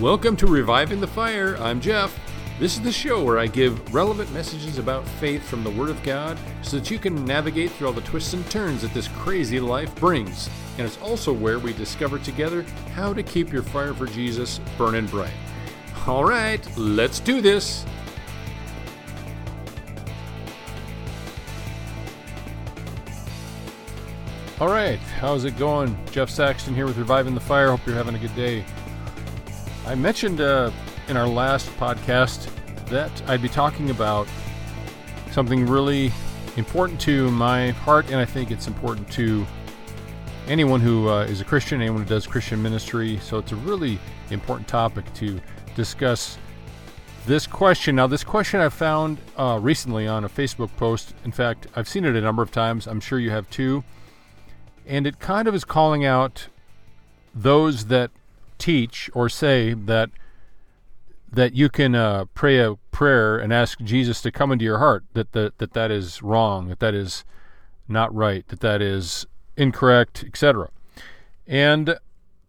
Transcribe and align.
Welcome 0.00 0.36
to 0.36 0.46
Reviving 0.46 1.00
the 1.00 1.08
Fire. 1.08 1.56
I'm 1.56 1.80
Jeff. 1.80 2.16
This 2.60 2.76
is 2.76 2.82
the 2.82 2.92
show 2.92 3.24
where 3.24 3.36
I 3.36 3.48
give 3.48 3.92
relevant 3.92 4.32
messages 4.32 4.78
about 4.78 5.04
faith 5.04 5.42
from 5.42 5.64
the 5.64 5.72
Word 5.72 5.90
of 5.90 6.00
God 6.04 6.38
so 6.62 6.78
that 6.78 6.88
you 6.88 7.00
can 7.00 7.24
navigate 7.24 7.72
through 7.72 7.88
all 7.88 7.92
the 7.92 8.00
twists 8.02 8.32
and 8.32 8.48
turns 8.48 8.82
that 8.82 8.94
this 8.94 9.08
crazy 9.08 9.58
life 9.58 9.92
brings. 9.96 10.48
And 10.76 10.86
it's 10.86 10.98
also 10.98 11.32
where 11.32 11.58
we 11.58 11.72
discover 11.72 12.20
together 12.20 12.62
how 12.94 13.12
to 13.12 13.24
keep 13.24 13.52
your 13.52 13.64
fire 13.64 13.92
for 13.92 14.06
Jesus 14.06 14.60
burning 14.78 15.06
bright. 15.06 15.32
All 16.06 16.24
right, 16.24 16.64
let's 16.78 17.18
do 17.18 17.40
this. 17.40 17.84
All 24.60 24.68
right, 24.68 25.00
how's 25.18 25.44
it 25.44 25.58
going? 25.58 25.98
Jeff 26.12 26.30
Saxton 26.30 26.76
here 26.76 26.86
with 26.86 26.98
Reviving 26.98 27.34
the 27.34 27.40
Fire. 27.40 27.70
Hope 27.70 27.84
you're 27.84 27.96
having 27.96 28.14
a 28.14 28.18
good 28.20 28.36
day. 28.36 28.64
I 29.88 29.94
mentioned 29.94 30.40
uh, 30.40 30.70
in 31.08 31.16
our 31.16 31.26
last 31.26 31.68
podcast 31.78 32.48
that 32.86 33.10
I'd 33.28 33.42
be 33.42 33.48
talking 33.48 33.90
about 33.90 34.28
something 35.32 35.66
really 35.66 36.12
important 36.56 37.00
to 37.00 37.30
my 37.32 37.70
heart, 37.70 38.06
and 38.06 38.16
I 38.16 38.24
think 38.24 38.50
it's 38.50 38.66
important 38.66 39.10
to 39.12 39.44
anyone 40.46 40.80
who 40.80 41.08
uh, 41.08 41.24
is 41.24 41.40
a 41.40 41.44
Christian, 41.44 41.80
anyone 41.80 42.02
who 42.02 42.08
does 42.08 42.26
Christian 42.26 42.62
ministry. 42.62 43.18
So 43.22 43.38
it's 43.38 43.52
a 43.52 43.56
really 43.56 43.98
important 44.30 44.68
topic 44.68 45.12
to 45.14 45.40
discuss 45.74 46.38
this 47.26 47.46
question. 47.46 47.96
Now, 47.96 48.06
this 48.06 48.22
question 48.22 48.60
I 48.60 48.68
found 48.68 49.18
uh, 49.36 49.58
recently 49.60 50.06
on 50.06 50.24
a 50.24 50.28
Facebook 50.28 50.70
post. 50.76 51.14
In 51.24 51.32
fact, 51.32 51.66
I've 51.74 51.88
seen 51.88 52.04
it 52.04 52.14
a 52.14 52.20
number 52.20 52.42
of 52.42 52.52
times. 52.52 52.86
I'm 52.86 53.00
sure 53.00 53.18
you 53.18 53.30
have 53.30 53.50
too 53.50 53.82
and 54.88 55.06
it 55.06 55.20
kind 55.20 55.46
of 55.46 55.54
is 55.54 55.64
calling 55.64 56.04
out 56.04 56.48
those 57.34 57.86
that 57.86 58.10
teach 58.58 59.10
or 59.14 59.28
say 59.28 59.74
that 59.74 60.10
that 61.30 61.52
you 61.54 61.68
can 61.68 61.94
uh, 61.94 62.24
pray 62.34 62.58
a 62.58 62.74
prayer 62.90 63.38
and 63.38 63.52
ask 63.52 63.80
Jesus 63.80 64.22
to 64.22 64.32
come 64.32 64.50
into 64.50 64.64
your 64.64 64.78
heart 64.78 65.04
that, 65.12 65.32
that 65.32 65.58
that 65.58 65.72
that 65.72 65.90
is 65.90 66.22
wrong 66.22 66.68
that 66.68 66.80
that 66.80 66.94
is 66.94 67.24
not 67.86 68.14
right 68.14 68.46
that 68.48 68.60
that 68.60 68.82
is 68.82 69.26
incorrect 69.56 70.24
etc 70.26 70.70
and 71.46 71.98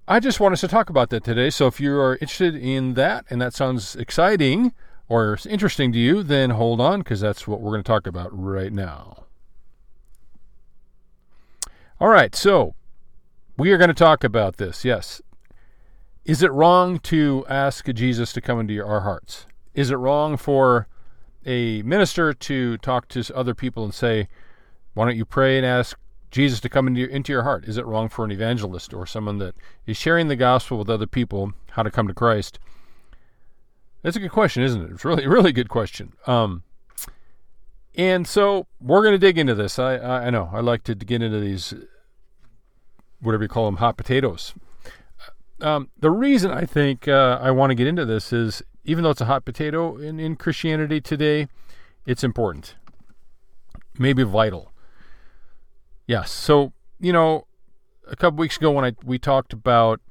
I 0.07 0.19
just 0.19 0.39
want 0.39 0.53
us 0.53 0.61
to 0.61 0.67
talk 0.67 0.89
about 0.89 1.09
that 1.09 1.23
today 1.23 1.49
so 1.49 1.67
if 1.67 1.79
you 1.79 1.95
are 1.99 2.15
interested 2.15 2.55
in 2.55 2.93
that 2.95 3.25
and 3.29 3.41
that 3.41 3.53
sounds 3.53 3.95
exciting 3.95 4.73
or 5.07 5.37
interesting 5.47 5.91
to 5.91 5.99
you 5.99 6.23
then 6.23 6.51
hold 6.51 6.79
on 6.81 6.99
because 6.99 7.19
that's 7.19 7.47
what 7.47 7.61
we're 7.61 7.71
going 7.71 7.83
to 7.83 7.87
talk 7.87 8.07
about 8.07 8.29
right 8.31 8.71
now 8.71 9.25
all 12.01 12.07
right, 12.07 12.33
so 12.33 12.75
we 13.57 13.71
are 13.71 13.77
going 13.77 13.89
to 13.89 13.93
talk 13.93 14.23
about 14.23 14.55
this. 14.55 14.85
Yes. 14.85 15.21
Is 16.29 16.43
it 16.43 16.51
wrong 16.51 16.99
to 16.99 17.43
ask 17.49 17.91
Jesus 17.91 18.33
to 18.33 18.39
come 18.39 18.59
into 18.59 18.85
our 18.85 18.99
hearts? 18.99 19.47
Is 19.73 19.89
it 19.89 19.95
wrong 19.95 20.37
for 20.37 20.87
a 21.43 21.81
minister 21.81 22.35
to 22.35 22.77
talk 22.77 23.07
to 23.07 23.23
other 23.35 23.55
people 23.55 23.83
and 23.83 23.91
say, 23.91 24.27
why 24.93 25.05
don't 25.05 25.17
you 25.17 25.25
pray 25.25 25.57
and 25.57 25.65
ask 25.65 25.97
Jesus 26.29 26.59
to 26.59 26.69
come 26.69 26.85
into 26.85 26.99
your, 26.99 27.09
into 27.09 27.31
your 27.31 27.41
heart? 27.41 27.65
Is 27.65 27.77
it 27.77 27.85
wrong 27.87 28.09
for 28.09 28.23
an 28.25 28.31
evangelist 28.31 28.93
or 28.93 29.07
someone 29.07 29.39
that 29.39 29.55
is 29.87 29.97
sharing 29.97 30.27
the 30.27 30.35
gospel 30.35 30.77
with 30.77 30.87
other 30.87 31.07
people 31.07 31.53
how 31.71 31.81
to 31.81 31.89
come 31.89 32.07
to 32.07 32.13
Christ? 32.13 32.59
That's 34.03 34.15
a 34.15 34.19
good 34.19 34.29
question, 34.29 34.61
isn't 34.61 34.83
it? 34.83 34.91
It's 34.91 35.05
really, 35.05 35.25
really 35.35 35.51
good 35.51 35.69
question. 35.69 36.13
Um, 36.27 36.61
and 37.95 38.27
so 38.27 38.67
we're 38.79 39.01
going 39.01 39.15
to 39.15 39.17
dig 39.17 39.39
into 39.39 39.55
this. 39.55 39.79
I, 39.79 39.97
I 39.97 40.29
know 40.29 40.51
I 40.53 40.59
like 40.59 40.83
to 40.83 40.93
get 40.93 41.23
into 41.23 41.39
these, 41.39 41.73
whatever 43.19 43.45
you 43.45 43.49
call 43.49 43.65
them, 43.65 43.77
hot 43.77 43.97
potatoes. 43.97 44.53
Um, 45.61 45.89
the 45.99 46.11
reason 46.11 46.51
I 46.51 46.65
think 46.65 47.07
uh, 47.07 47.39
I 47.41 47.51
want 47.51 47.71
to 47.71 47.75
get 47.75 47.87
into 47.87 48.05
this 48.05 48.31
is 48.31 48.63
even 48.85 49.03
though 49.03 49.09
it's 49.09 49.21
a 49.21 49.25
hot 49.25 49.45
potato 49.45 49.97
in, 49.97 50.19
in 50.19 50.35
Christianity 50.35 51.01
today, 51.01 51.47
it's 52.05 52.23
important, 52.23 52.75
maybe 53.97 54.23
vital. 54.23 54.71
Yes. 56.07 56.31
So, 56.31 56.73
you 56.99 57.13
know, 57.13 57.45
a 58.07 58.15
couple 58.15 58.39
weeks 58.39 58.57
ago 58.57 58.71
when 58.71 58.85
I 58.85 58.95
we 59.03 59.19
talked 59.19 59.53
about 59.53 60.01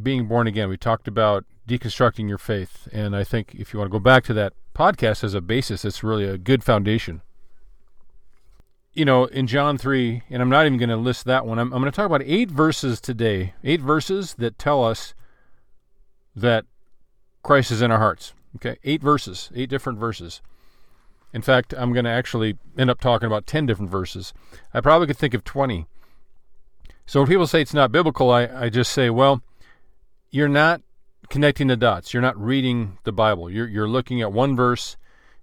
being 0.00 0.26
born 0.26 0.46
again, 0.46 0.68
we 0.68 0.76
talked 0.76 1.08
about 1.08 1.44
deconstructing 1.66 2.28
your 2.28 2.38
faith. 2.38 2.86
And 2.92 3.16
I 3.16 3.24
think 3.24 3.54
if 3.54 3.72
you 3.72 3.78
want 3.78 3.90
to 3.90 3.92
go 3.92 4.02
back 4.02 4.24
to 4.24 4.34
that 4.34 4.52
podcast 4.74 5.24
as 5.24 5.34
a 5.34 5.40
basis, 5.40 5.84
it's 5.84 6.04
really 6.04 6.24
a 6.24 6.38
good 6.38 6.62
foundation. 6.62 7.22
You 8.96 9.04
know, 9.04 9.26
in 9.26 9.46
John 9.46 9.76
3, 9.76 10.22
and 10.30 10.40
I'm 10.40 10.48
not 10.48 10.64
even 10.64 10.78
going 10.78 10.88
to 10.88 10.96
list 10.96 11.26
that 11.26 11.44
one, 11.46 11.58
I'm, 11.58 11.70
I'm 11.70 11.80
going 11.80 11.92
to 11.92 11.94
talk 11.94 12.06
about 12.06 12.22
eight 12.24 12.50
verses 12.50 12.98
today, 12.98 13.52
eight 13.62 13.82
verses 13.82 14.34
that 14.38 14.58
tell 14.58 14.82
us 14.82 15.14
that 16.34 16.64
Christ 17.42 17.70
is 17.70 17.82
in 17.82 17.90
our 17.90 17.98
hearts. 17.98 18.32
Okay, 18.56 18.78
eight 18.84 19.02
verses, 19.02 19.50
eight 19.54 19.68
different 19.68 19.98
verses. 19.98 20.40
In 21.34 21.42
fact, 21.42 21.74
I'm 21.76 21.92
going 21.92 22.06
to 22.06 22.10
actually 22.10 22.56
end 22.78 22.88
up 22.88 22.98
talking 22.98 23.26
about 23.26 23.46
10 23.46 23.66
different 23.66 23.90
verses. 23.90 24.32
I 24.72 24.80
probably 24.80 25.06
could 25.06 25.18
think 25.18 25.34
of 25.34 25.44
20. 25.44 25.86
So 27.04 27.20
when 27.20 27.28
people 27.28 27.46
say 27.46 27.60
it's 27.60 27.74
not 27.74 27.92
biblical, 27.92 28.30
I, 28.30 28.46
I 28.46 28.68
just 28.70 28.92
say, 28.92 29.10
well, 29.10 29.42
you're 30.30 30.48
not 30.48 30.80
connecting 31.28 31.66
the 31.66 31.76
dots. 31.76 32.14
You're 32.14 32.22
not 32.22 32.40
reading 32.40 32.96
the 33.04 33.12
Bible. 33.12 33.50
You're, 33.50 33.68
you're 33.68 33.88
looking 33.88 34.22
at 34.22 34.32
one 34.32 34.56
verse. 34.56 34.96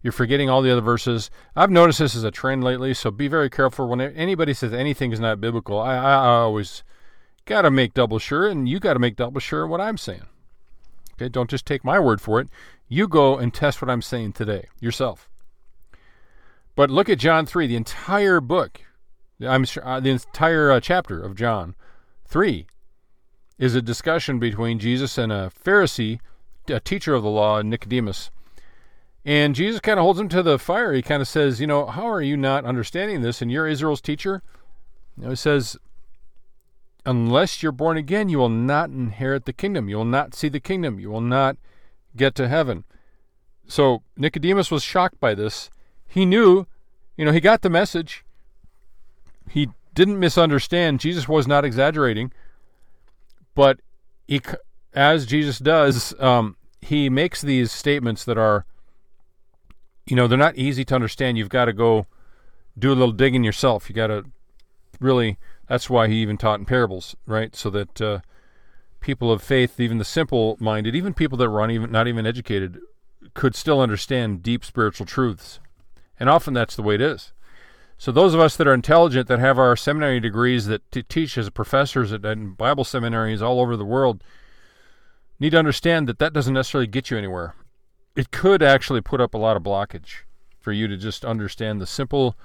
You're 0.04 0.12
forgetting 0.12 0.50
all 0.50 0.62
the 0.62 0.72
other 0.72 0.82
verses. 0.82 1.32
I've 1.56 1.72
noticed 1.72 2.00
this 2.00 2.16
as 2.16 2.26
a 2.26 2.32
trend 2.32 2.62
lately, 2.64 2.94
so 2.94 3.10
be 3.10 3.30
very 3.30 3.50
careful 3.50 3.88
when 3.88 4.02
anybody 4.02 4.54
says 4.54 4.74
anything 4.74 5.14
is 5.14 5.20
not 5.20 5.40
biblical. 5.40 5.80
I, 5.80 5.96
I, 5.96 6.14
I 6.14 6.28
always 6.40 6.84
got 7.46 7.62
to 7.62 7.72
make 7.72 7.94
double 7.94 8.20
sure, 8.20 8.46
and 8.46 8.68
you 8.68 8.82
got 8.82 8.94
to 8.94 9.00
make 9.00 9.16
double 9.16 9.40
sure 9.40 9.66
what 9.66 9.80
I'm 9.80 9.98
saying. 9.98 10.26
Okay, 11.14 11.30
don't 11.30 11.50
just 11.50 11.66
take 11.66 11.86
my 11.86 12.00
word 12.00 12.20
for 12.20 12.42
it. 12.42 12.50
You 12.90 13.08
go 13.08 13.38
and 13.38 13.54
test 13.54 13.82
what 13.82 13.90
I'm 13.90 14.02
saying 14.02 14.34
today 14.34 14.68
yourself. 14.82 15.30
But 16.76 16.90
look 16.90 17.08
at 17.08 17.20
John 17.20 17.46
3, 17.46 17.68
the 17.68 17.76
entire 17.78 18.42
book. 18.42 18.82
I'm 19.40 19.64
sure, 19.64 19.88
uh, 19.88 20.00
the 20.02 20.10
entire 20.10 20.72
uh, 20.72 20.80
chapter 20.82 21.22
of 21.22 21.36
John 21.36 21.76
3 22.26 22.68
is 23.58 23.74
a 23.74 23.82
discussion 23.82 24.38
between 24.38 24.80
Jesus 24.80 25.18
and 25.18 25.32
a 25.32 25.50
Pharisee, 25.64 26.20
a 26.68 26.80
teacher 26.80 27.14
of 27.14 27.24
the 27.24 27.30
law, 27.30 27.62
Nicodemus. 27.62 28.32
And 29.26 29.56
Jesus 29.56 29.80
kind 29.80 30.00
of 30.00 30.04
holds 30.04 30.20
him 30.20 30.28
to 30.30 30.44
the 30.44 30.60
fire. 30.60 30.94
He 30.94 31.02
kind 31.02 31.22
of 31.22 31.28
says, 31.28 31.62
You 31.62 31.68
know, 31.68 31.86
how 31.86 32.08
are 32.10 32.22
you 32.22 32.36
not 32.36 32.66
understanding 32.66 33.22
this? 33.22 33.42
And 33.42 33.52
you're 33.52 33.68
Israel's 33.68 34.02
teacher? 34.02 34.42
You 35.18 35.24
know, 35.24 35.30
he 35.30 35.36
says, 35.36 35.78
Unless 37.06 37.64
you're 37.64 37.72
born 37.72 37.98
again, 37.98 38.30
you 38.30 38.38
will 38.38 38.50
not 38.50 38.90
inherit 38.90 39.46
the 39.46 39.54
kingdom. 39.54 39.90
You 39.90 39.98
will 39.98 40.06
not 40.06 40.34
see 40.34 40.50
the 40.50 40.60
kingdom. 40.60 41.00
You 41.00 41.10
will 41.10 41.22
not 41.22 41.58
get 42.16 42.36
to 42.36 42.48
heaven. 42.48 42.84
So 43.68 44.04
Nicodemus 44.18 44.72
was 44.72 44.84
shocked 44.84 45.20
by 45.20 45.34
this. 45.34 45.70
He 46.08 46.26
knew, 46.26 46.68
you 47.18 47.26
know, 47.26 47.32
he 47.32 47.40
got 47.40 47.62
the 47.62 47.70
message. 47.70 48.24
He 49.50 49.70
didn't 49.96 50.20
misunderstand. 50.20 51.00
Jesus 51.00 51.28
was 51.28 51.48
not 51.48 51.66
exaggerating. 51.66 52.32
But 53.56 53.80
he, 54.28 54.42
as 54.94 55.26
Jesus 55.26 55.60
does, 55.60 56.18
um, 56.20 56.56
he 56.82 57.10
makes 57.10 57.42
these 57.42 57.72
statements 57.72 58.26
that 58.26 58.38
are, 58.38 58.66
you 60.06 60.16
know, 60.16 60.28
they're 60.28 60.38
not 60.38 60.58
easy 60.58 60.84
to 60.86 60.96
understand. 60.96 61.38
You've 61.38 61.50
got 61.50 61.66
to 61.66 61.74
go 61.74 62.08
do 62.78 62.92
a 62.92 62.96
little 62.96 63.12
digging 63.12 63.44
yourself. 63.44 63.90
You 63.90 63.96
got 63.96 64.08
to 64.08 64.26
really. 65.00 65.38
That's 65.68 65.90
why 65.90 66.10
he 66.10 66.16
even 66.16 66.38
taught 66.38 66.60
in 66.60 66.66
parables, 66.66 67.16
right? 67.26 67.56
So 67.56 67.70
that 67.70 68.02
uh, 68.02 68.20
people 69.00 69.32
of 69.32 69.42
faith, 69.42 69.80
even 69.80 69.98
the 69.98 70.06
simple-minded, 70.06 70.94
even 70.94 71.14
people 71.14 71.38
that 71.38 71.50
were 71.50 71.70
even 71.70 71.90
not 71.90 72.08
even 72.08 72.26
educated, 72.26 72.80
could 73.34 73.56
still 73.56 73.80
understand 73.80 74.44
deep 74.44 74.66
spiritual 74.66 75.06
truths. 75.06 75.60
And 76.20 76.30
often 76.30 76.54
that's 76.54 76.76
the 76.76 76.84
way 76.84 76.96
it 76.96 77.02
is. 77.02 77.32
So 77.98 78.12
those 78.12 78.34
of 78.34 78.42
us 78.42 78.58
that 78.58 78.68
are 78.68 78.74
intelligent, 78.74 79.30
that 79.30 79.40
have 79.40 79.58
our 79.58 79.78
seminary 79.78 80.20
degrees, 80.20 80.66
that 80.66 80.92
t- 80.92 81.04
teach 81.04 81.38
as 81.38 81.50
professors 81.50 82.12
at, 82.12 82.26
at 82.26 82.58
Bible 82.58 82.84
seminaries 82.84 83.42
all 83.42 83.62
over 83.62 83.78
the 83.78 83.86
world, 83.86 84.22
need 85.40 85.52
to 85.52 85.60
understand 85.60 86.08
that 86.10 86.20
that 86.20 86.34
doesn't 86.34 86.54
necessarily 86.54 86.88
get 86.88 87.10
you 87.10 87.18
anywhere. 87.18 87.56
It 88.16 88.32
could 88.32 88.62
actually 88.62 89.02
put 89.02 89.22
up 89.22 89.34
a 89.34 89.38
lot 89.38 89.58
of 89.58 89.64
blockage 89.64 90.22
for 90.60 90.72
you 90.72 90.88
to 90.88 90.98
just 90.98 91.26
understand 91.26 91.82
the 91.82 91.88
simple 91.88 92.38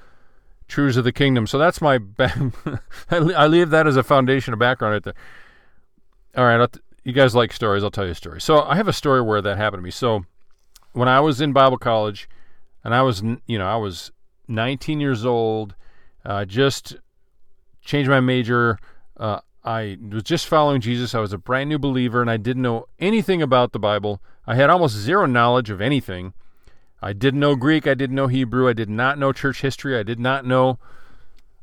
truths 0.67 0.97
of 0.97 1.05
the 1.05 1.13
kingdom. 1.13 1.47
So 1.47 1.59
that's 1.59 1.81
my. 1.81 1.99
I 3.11 3.47
leave 3.47 3.71
that 3.71 3.87
as 3.87 3.97
a 3.97 4.03
foundation, 4.03 4.55
a 4.55 4.57
background 4.57 4.93
right 4.93 5.03
there. 5.03 5.15
All 6.37 6.45
right, 6.45 6.71
you 7.05 7.13
guys 7.13 7.35
like 7.35 7.53
stories? 7.53 7.83
I'll 7.83 7.91
tell 7.91 8.05
you 8.05 8.13
a 8.13 8.15
story. 8.15 8.41
So 8.41 8.63
I 8.63 8.77
have 8.77 8.89
a 8.89 8.93
story 8.93 9.23
where 9.23 9.41
that 9.41 9.57
happened 9.57 9.81
to 9.81 9.85
me. 9.85 9.91
So 9.91 10.25
when 10.93 11.09
I 11.09 11.21
was 11.21 11.41
in 11.41 11.53
Bible 11.53 11.79
college, 11.79 12.29
and 12.85 12.95
I 12.95 13.03
was, 13.03 13.23
you 13.47 13.59
know, 13.59 13.67
I 13.67 13.77
was 13.77 14.13
19 14.47 15.01
years 15.01 15.25
old, 15.25 15.75
uh, 16.25 16.45
just 16.45 16.97
changed 17.81 18.11
my 18.11 18.21
major. 18.21 18.79
Uh, 19.17 19.41
I 19.69 19.99
was 20.11 20.23
just 20.23 20.47
following 20.47 20.81
Jesus. 20.81 21.15
I 21.15 21.21
was 21.21 21.35
a 21.35 21.39
brand 21.39 21.69
new 21.69 21.79
believer 21.79 22.23
and 22.23 22.31
I 22.31 22.39
didn't 22.39 22.63
know 22.63 22.87
anything 22.99 23.43
about 23.43 23.73
the 23.73 23.79
Bible. 23.79 24.23
I 24.47 24.55
had 24.55 24.71
almost 24.71 24.97
zero 24.97 25.27
knowledge 25.27 25.69
of 25.69 25.83
anything. 25.83 26.33
I 27.03 27.13
didn't 27.13 27.41
know 27.41 27.55
Greek. 27.55 27.87
I 27.87 27.93
didn't 27.93 28.17
know 28.17 28.29
Hebrew. 28.29 28.67
I 28.67 28.73
did 28.73 28.89
not 28.89 29.19
know 29.19 29.31
church 29.31 29.61
history. 29.61 29.99
I 29.99 30.03
did 30.03 30.19
not 30.19 30.47
know. 30.47 30.79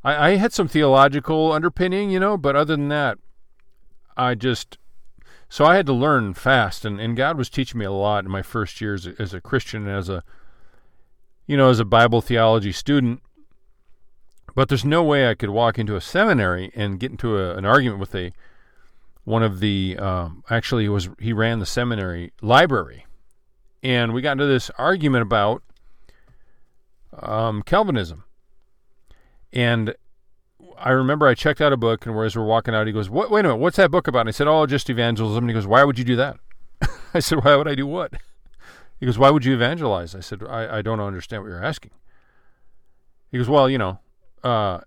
I, 0.04 0.28
I 0.28 0.36
had 0.36 0.52
some 0.52 0.68
theological 0.68 1.50
underpinning, 1.50 2.10
you 2.10 2.20
know, 2.20 2.36
but 2.36 2.54
other 2.54 2.76
than 2.76 2.90
that, 2.90 3.18
I 4.16 4.36
just 4.36 4.78
So 5.48 5.64
I 5.64 5.74
had 5.74 5.86
to 5.86 5.92
learn 5.92 6.34
fast, 6.34 6.84
and, 6.84 7.00
and 7.00 7.16
God 7.16 7.36
was 7.36 7.50
teaching 7.50 7.78
me 7.78 7.86
a 7.86 7.90
lot 7.90 8.24
in 8.24 8.30
my 8.30 8.42
first 8.42 8.80
years 8.80 9.08
as 9.18 9.34
a 9.34 9.40
Christian 9.40 9.88
as 9.88 10.08
a, 10.08 10.22
you 11.48 11.56
know, 11.56 11.70
as 11.70 11.80
a 11.80 11.84
Bible 11.84 12.20
theology 12.20 12.72
student. 12.72 13.20
But 14.56 14.70
there's 14.70 14.86
no 14.86 15.02
way 15.02 15.28
I 15.28 15.34
could 15.34 15.50
walk 15.50 15.78
into 15.78 15.96
a 15.96 16.00
seminary 16.00 16.72
and 16.74 16.98
get 16.98 17.10
into 17.10 17.36
a, 17.36 17.56
an 17.58 17.66
argument 17.66 18.00
with 18.00 18.14
a 18.14 18.32
one 19.24 19.42
of 19.42 19.60
the 19.60 19.98
um, 19.98 20.42
actually 20.48 20.84
he 20.84 20.88
was 20.88 21.10
he 21.20 21.34
ran 21.34 21.58
the 21.58 21.66
seminary 21.66 22.32
library, 22.40 23.04
and 23.82 24.14
we 24.14 24.22
got 24.22 24.32
into 24.32 24.46
this 24.46 24.70
argument 24.78 25.20
about 25.20 25.62
um, 27.20 27.62
Calvinism, 27.64 28.24
and 29.52 29.94
I 30.78 30.90
remember 30.90 31.26
I 31.26 31.34
checked 31.34 31.60
out 31.60 31.74
a 31.74 31.76
book, 31.76 32.06
and 32.06 32.16
whereas 32.16 32.34
we're 32.34 32.46
walking 32.46 32.74
out, 32.74 32.86
he 32.86 32.94
goes, 32.94 33.10
"What? 33.10 33.30
Wait 33.30 33.40
a 33.40 33.48
minute, 33.48 33.56
what's 33.56 33.76
that 33.76 33.90
book 33.90 34.08
about?" 34.08 34.20
And 34.20 34.30
I 34.30 34.32
said, 34.32 34.46
"Oh, 34.46 34.64
just 34.64 34.88
evangelism." 34.88 35.44
And 35.44 35.50
he 35.50 35.54
goes, 35.54 35.66
"Why 35.66 35.84
would 35.84 35.98
you 35.98 36.04
do 36.04 36.16
that?" 36.16 36.38
I 37.12 37.18
said, 37.18 37.44
"Why 37.44 37.56
would 37.56 37.68
I 37.68 37.74
do 37.74 37.86
what?" 37.86 38.14
He 39.00 39.04
goes, 39.04 39.18
"Why 39.18 39.28
would 39.28 39.44
you 39.44 39.52
evangelize?" 39.52 40.14
I 40.14 40.20
said, 40.20 40.42
"I, 40.48 40.78
I 40.78 40.82
don't 40.82 41.00
understand 41.00 41.42
what 41.42 41.50
you're 41.50 41.62
asking." 41.62 41.90
He 43.30 43.36
goes, 43.36 43.50
"Well, 43.50 43.68
you 43.68 43.76
know." 43.76 43.98
Uh, 44.42 44.80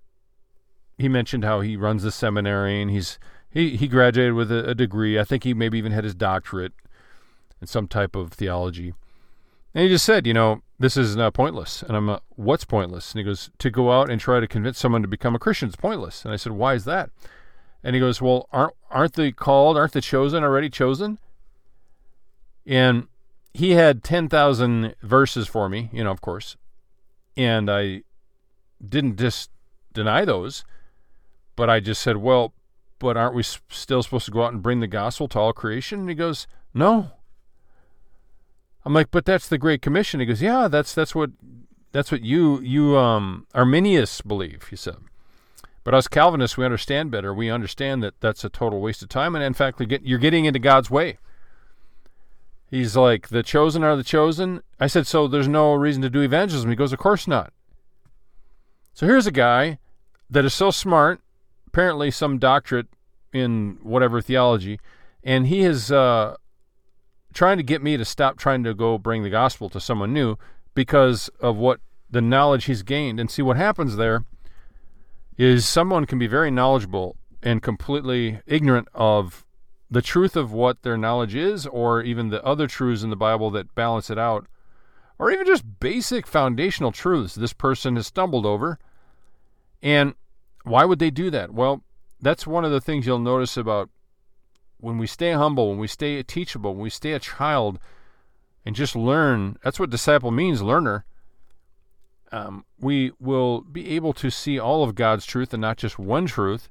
he 0.97 1.09
mentioned 1.09 1.43
how 1.43 1.61
he 1.61 1.75
runs 1.75 2.03
the 2.03 2.11
seminary 2.11 2.81
and 2.81 2.91
he's 2.91 3.19
he, 3.49 3.75
he 3.77 3.87
graduated 3.87 4.33
with 4.33 4.51
a, 4.51 4.69
a 4.69 4.75
degree. 4.75 5.19
I 5.19 5.23
think 5.23 5.43
he 5.43 5.53
maybe 5.53 5.77
even 5.77 5.91
had 5.91 6.03
his 6.03 6.15
doctorate 6.15 6.73
in 7.61 7.67
some 7.67 7.87
type 7.87 8.15
of 8.15 8.33
theology. 8.33 8.93
And 9.73 9.83
he 9.83 9.89
just 9.89 10.05
said, 10.05 10.27
you 10.27 10.33
know, 10.33 10.61
this 10.79 10.97
is 10.97 11.17
uh, 11.17 11.31
pointless. 11.31 11.83
And 11.83 11.95
I'm, 11.95 12.09
uh, 12.09 12.19
what's 12.35 12.65
pointless? 12.65 13.11
And 13.11 13.19
he 13.19 13.23
goes, 13.23 13.49
to 13.59 13.69
go 13.69 13.91
out 13.91 14.09
and 14.09 14.19
try 14.19 14.39
to 14.39 14.47
convince 14.47 14.79
someone 14.79 15.01
to 15.01 15.07
become 15.07 15.35
a 15.35 15.39
Christian 15.39 15.69
is 15.69 15.75
pointless. 15.75 16.23
And 16.25 16.33
I 16.33 16.37
said, 16.37 16.53
why 16.53 16.73
is 16.73 16.85
that? 16.85 17.09
And 17.83 17.95
he 17.95 17.99
goes, 17.99 18.21
well, 18.21 18.49
aren't 18.51 18.73
aren't 18.91 19.13
the 19.13 19.31
called, 19.31 19.77
aren't 19.77 19.93
the 19.93 20.01
chosen 20.01 20.43
already 20.43 20.69
chosen? 20.69 21.17
And 22.65 23.07
he 23.53 23.71
had 23.71 24.03
ten 24.03 24.27
thousand 24.27 24.95
verses 25.01 25.47
for 25.47 25.69
me, 25.69 25.89
you 25.93 26.03
know, 26.03 26.11
of 26.11 26.21
course, 26.21 26.57
and 27.37 27.69
I 27.69 28.03
didn't 28.87 29.17
just 29.17 29.49
deny 29.93 30.25
those, 30.25 30.63
but 31.55 31.69
I 31.69 31.79
just 31.79 32.01
said, 32.01 32.17
well, 32.17 32.53
but 32.99 33.17
aren't 33.17 33.35
we 33.35 33.43
still 33.43 34.03
supposed 34.03 34.25
to 34.25 34.31
go 34.31 34.43
out 34.43 34.53
and 34.53 34.61
bring 34.61 34.79
the 34.79 34.87
gospel 34.87 35.27
to 35.29 35.39
all 35.39 35.53
creation? 35.53 36.01
And 36.01 36.09
he 36.09 36.15
goes, 36.15 36.47
no. 36.73 37.11
I'm 38.85 38.93
like, 38.93 39.11
but 39.11 39.25
that's 39.25 39.47
the 39.47 39.57
Great 39.57 39.81
Commission. 39.81 40.19
He 40.19 40.25
goes, 40.25 40.41
yeah, 40.41 40.67
that's 40.67 40.93
that's 40.93 41.13
what 41.13 41.31
that's 41.91 42.11
what 42.11 42.21
you 42.21 42.59
you 42.61 42.97
um 42.97 43.45
Arminians 43.53 44.21
believe. 44.21 44.67
He 44.69 44.75
said, 44.75 44.97
but 45.83 45.93
us 45.93 46.07
Calvinists, 46.07 46.57
we 46.57 46.65
understand 46.65 47.11
better. 47.11 47.33
We 47.33 47.49
understand 47.49 48.03
that 48.03 48.19
that's 48.19 48.43
a 48.43 48.49
total 48.49 48.79
waste 48.79 49.01
of 49.01 49.09
time, 49.09 49.35
and 49.35 49.43
in 49.43 49.53
fact, 49.53 49.81
you're 50.03 50.19
getting 50.19 50.45
into 50.45 50.59
God's 50.59 50.89
way. 50.89 51.17
He's 52.69 52.95
like, 52.95 53.29
the 53.29 53.43
chosen 53.43 53.83
are 53.83 53.95
the 53.95 54.03
chosen. 54.03 54.61
I 54.79 54.87
said, 54.87 55.07
so 55.07 55.27
there's 55.27 55.47
no 55.47 55.73
reason 55.73 56.01
to 56.03 56.09
do 56.09 56.21
evangelism. 56.21 56.69
He 56.69 56.75
goes, 56.75 56.93
of 56.93 56.99
course 56.99 57.27
not. 57.27 57.51
So 58.99 59.07
here's 59.07 59.27
a 59.27 59.31
guy 59.31 59.79
that 60.29 60.43
is 60.43 60.53
so 60.53 60.71
smart, 60.71 61.21
apparently 61.67 62.11
some 62.11 62.37
doctorate 62.37 62.87
in 63.31 63.77
whatever 63.81 64.19
theology, 64.19 64.77
and 65.23 65.47
he 65.47 65.61
is 65.61 65.89
uh, 65.89 66.35
trying 67.33 67.55
to 67.55 67.63
get 67.63 67.81
me 67.81 67.95
to 67.95 68.03
stop 68.03 68.37
trying 68.37 68.61
to 68.65 68.73
go 68.73 68.97
bring 68.97 69.23
the 69.23 69.29
gospel 69.29 69.69
to 69.69 69.79
someone 69.79 70.11
new 70.11 70.35
because 70.73 71.29
of 71.39 71.55
what 71.55 71.79
the 72.11 72.19
knowledge 72.19 72.65
he's 72.65 72.83
gained. 72.83 73.21
And 73.21 73.31
see 73.31 73.41
what 73.41 73.55
happens 73.55 73.95
there 73.95 74.25
is 75.37 75.65
someone 75.65 76.05
can 76.05 76.19
be 76.19 76.27
very 76.27 76.51
knowledgeable 76.51 77.15
and 77.41 77.63
completely 77.63 78.41
ignorant 78.45 78.89
of 78.93 79.45
the 79.89 80.01
truth 80.01 80.35
of 80.35 80.51
what 80.51 80.81
their 80.81 80.97
knowledge 80.97 81.35
is, 81.35 81.65
or 81.65 82.01
even 82.01 82.31
the 82.31 82.43
other 82.43 82.67
truths 82.67 83.03
in 83.03 83.11
the 83.11 83.15
Bible 83.15 83.49
that 83.51 83.73
balance 83.75 84.09
it 84.09 84.17
out, 84.19 84.45
or 85.17 85.31
even 85.31 85.45
just 85.45 85.79
basic 85.79 86.27
foundational 86.27 86.91
truths 86.91 87.33
this 87.35 87.53
person 87.53 87.95
has 87.95 88.05
stumbled 88.05 88.45
over. 88.45 88.77
And 89.81 90.13
why 90.63 90.85
would 90.85 90.99
they 90.99 91.09
do 91.09 91.29
that? 91.29 91.53
Well, 91.53 91.83
that's 92.21 92.45
one 92.45 92.65
of 92.65 92.71
the 92.71 92.81
things 92.81 93.05
you'll 93.05 93.19
notice 93.19 93.57
about 93.57 93.89
when 94.79 94.97
we 94.97 95.07
stay 95.07 95.31
humble, 95.31 95.69
when 95.69 95.79
we 95.79 95.87
stay 95.87 96.21
teachable, 96.23 96.73
when 96.73 96.83
we 96.83 96.89
stay 96.89 97.13
a 97.13 97.19
child 97.19 97.79
and 98.65 98.75
just 98.75 98.95
learn. 98.95 99.57
That's 99.63 99.79
what 99.79 99.89
disciple 99.89 100.31
means, 100.31 100.61
learner. 100.61 101.05
Um, 102.31 102.65
we 102.79 103.11
will 103.19 103.61
be 103.61 103.95
able 103.95 104.13
to 104.13 104.29
see 104.29 104.59
all 104.59 104.83
of 104.83 104.95
God's 104.95 105.25
truth 105.25 105.53
and 105.53 105.61
not 105.61 105.77
just 105.77 105.97
one 105.97 106.27
truth. 106.27 106.69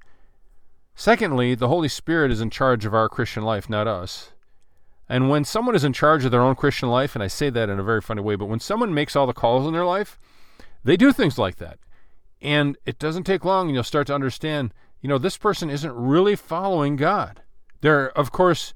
Secondly, 0.94 1.54
the 1.54 1.68
Holy 1.68 1.88
Spirit 1.88 2.30
is 2.30 2.40
in 2.40 2.50
charge 2.50 2.84
of 2.84 2.94
our 2.94 3.08
Christian 3.08 3.42
life, 3.42 3.68
not 3.68 3.86
us. 3.86 4.32
And 5.08 5.30
when 5.30 5.44
someone 5.44 5.74
is 5.74 5.84
in 5.84 5.92
charge 5.92 6.24
of 6.24 6.30
their 6.30 6.42
own 6.42 6.54
Christian 6.54 6.88
life, 6.90 7.14
and 7.14 7.22
I 7.22 7.28
say 7.28 7.50
that 7.50 7.70
in 7.70 7.78
a 7.78 7.84
very 7.84 8.00
funny 8.00 8.20
way, 8.20 8.36
but 8.36 8.46
when 8.46 8.60
someone 8.60 8.92
makes 8.92 9.16
all 9.16 9.26
the 9.26 9.32
calls 9.32 9.66
in 9.66 9.72
their 9.72 9.84
life, 9.84 10.18
they 10.84 10.96
do 10.96 11.12
things 11.12 11.38
like 11.38 11.56
that. 11.56 11.78
And 12.40 12.76
it 12.86 12.98
doesn't 12.98 13.24
take 13.24 13.44
long, 13.44 13.66
and 13.66 13.74
you'll 13.74 13.84
start 13.84 14.06
to 14.08 14.14
understand, 14.14 14.72
you 15.00 15.08
know, 15.08 15.18
this 15.18 15.36
person 15.36 15.70
isn't 15.70 15.94
really 15.94 16.36
following 16.36 16.96
God. 16.96 17.42
They're, 17.80 18.16
of 18.16 18.30
course, 18.30 18.74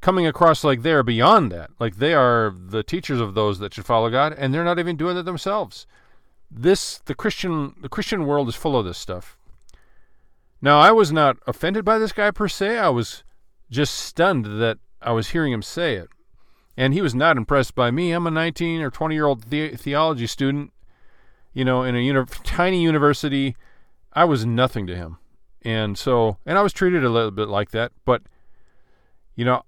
coming 0.00 0.26
across 0.26 0.64
like 0.64 0.82
they're 0.82 1.02
beyond 1.02 1.50
that. 1.52 1.70
Like 1.78 1.96
they 1.96 2.14
are 2.14 2.54
the 2.56 2.82
teachers 2.82 3.20
of 3.20 3.34
those 3.34 3.58
that 3.58 3.74
should 3.74 3.86
follow 3.86 4.10
God, 4.10 4.32
and 4.32 4.52
they're 4.52 4.64
not 4.64 4.78
even 4.78 4.96
doing 4.96 5.16
it 5.16 5.24
themselves. 5.24 5.86
This 6.50 6.98
the 6.98 7.14
Christian 7.14 7.74
the 7.80 7.88
Christian 7.88 8.26
world 8.26 8.48
is 8.48 8.54
full 8.54 8.78
of 8.78 8.86
this 8.86 8.98
stuff. 8.98 9.36
Now 10.62 10.80
I 10.80 10.92
was 10.92 11.12
not 11.12 11.36
offended 11.46 11.84
by 11.84 11.98
this 11.98 12.12
guy 12.12 12.30
per 12.30 12.48
se. 12.48 12.78
I 12.78 12.88
was 12.88 13.22
just 13.70 13.94
stunned 13.94 14.46
that 14.60 14.78
I 15.02 15.12
was 15.12 15.30
hearing 15.30 15.52
him 15.52 15.62
say 15.62 15.96
it. 15.96 16.08
And 16.76 16.94
he 16.94 17.02
was 17.02 17.14
not 17.14 17.36
impressed 17.36 17.74
by 17.74 17.90
me. 17.90 18.12
I'm 18.12 18.26
a 18.26 18.30
19 18.30 18.80
or 18.80 18.90
20 18.90 19.14
year 19.14 19.26
old 19.26 19.50
the- 19.50 19.76
theology 19.76 20.26
student, 20.26 20.72
you 21.52 21.64
know, 21.64 21.82
in 21.82 21.94
a 21.96 22.00
uni- 22.00 22.24
tiny 22.44 22.82
university. 22.82 23.56
I 24.12 24.24
was 24.24 24.44
nothing 24.44 24.86
to 24.86 24.96
him. 24.96 25.18
And 25.62 25.98
so, 25.98 26.38
and 26.46 26.56
I 26.56 26.62
was 26.62 26.72
treated 26.72 27.04
a 27.04 27.10
little 27.10 27.30
bit 27.30 27.48
like 27.48 27.70
that. 27.70 27.92
But, 28.04 28.22
you 29.34 29.44
know, 29.44 29.62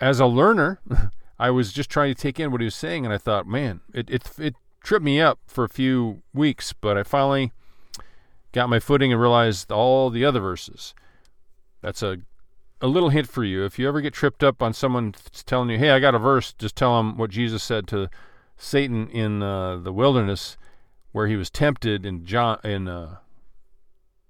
as 0.00 0.20
a 0.20 0.26
learner, 0.26 0.80
I 1.38 1.50
was 1.50 1.72
just 1.72 1.90
trying 1.90 2.14
to 2.14 2.20
take 2.20 2.40
in 2.40 2.50
what 2.50 2.60
he 2.60 2.66
was 2.66 2.74
saying, 2.74 3.04
and 3.04 3.12
I 3.12 3.18
thought, 3.18 3.46
man, 3.46 3.80
it, 3.92 4.08
it, 4.08 4.30
it 4.38 4.54
tripped 4.82 5.04
me 5.04 5.20
up 5.20 5.40
for 5.46 5.64
a 5.64 5.68
few 5.68 6.22
weeks, 6.32 6.72
but 6.72 6.96
I 6.96 7.02
finally 7.02 7.52
got 8.52 8.68
my 8.68 8.78
footing 8.78 9.12
and 9.12 9.20
realized 9.20 9.72
all 9.72 10.10
the 10.10 10.24
other 10.24 10.40
verses. 10.40 10.94
That's 11.82 12.02
a 12.02 12.18
a 12.80 12.88
little 12.88 13.08
hint 13.08 13.28
for 13.28 13.44
you. 13.44 13.64
If 13.64 13.78
you 13.78 13.88
ever 13.88 14.02
get 14.02 14.12
tripped 14.12 14.44
up 14.44 14.62
on 14.62 14.74
someone 14.74 15.14
telling 15.46 15.70
you, 15.70 15.78
"Hey, 15.78 15.90
I 15.90 16.00
got 16.00 16.14
a 16.14 16.18
verse," 16.18 16.52
just 16.52 16.76
tell 16.76 16.96
them 16.96 17.16
what 17.16 17.30
Jesus 17.30 17.62
said 17.62 17.88
to 17.88 18.10
Satan 18.58 19.08
in 19.08 19.42
uh, 19.42 19.78
the 19.78 19.92
wilderness, 19.92 20.58
where 21.14 21.28
he 21.28 21.36
was 21.36 21.48
tempted 21.48 22.04
in 22.04 22.26
John 22.26 22.58
in 22.64 22.88
uh, 22.88 23.18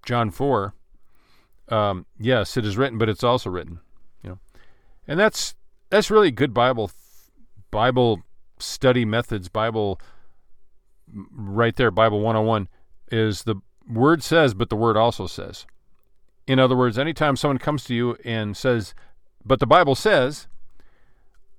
John 0.04 0.30
four 0.30 0.74
um, 1.68 2.06
yes, 2.18 2.56
it 2.56 2.64
is 2.64 2.76
written, 2.76 2.98
but 2.98 3.08
it's 3.08 3.24
also 3.24 3.50
written. 3.50 3.80
You 4.22 4.30
know, 4.30 4.38
and 5.08 5.18
that's 5.18 5.54
that's 5.90 6.10
really 6.10 6.30
good 6.30 6.52
Bible 6.52 6.90
Bible 7.70 8.22
study 8.58 9.04
methods. 9.04 9.48
Bible 9.48 10.00
right 11.30 11.76
there, 11.76 11.90
Bible 11.90 12.20
101 12.20 12.68
is 13.10 13.44
the 13.44 13.56
word 13.88 14.22
says, 14.22 14.54
but 14.54 14.70
the 14.70 14.76
word 14.76 14.96
also 14.96 15.26
says. 15.26 15.66
In 16.46 16.58
other 16.58 16.76
words, 16.76 16.98
anytime 16.98 17.36
someone 17.36 17.58
comes 17.58 17.84
to 17.84 17.94
you 17.94 18.16
and 18.24 18.56
says, 18.56 18.94
"But 19.44 19.60
the 19.60 19.66
Bible 19.66 19.94
says," 19.94 20.46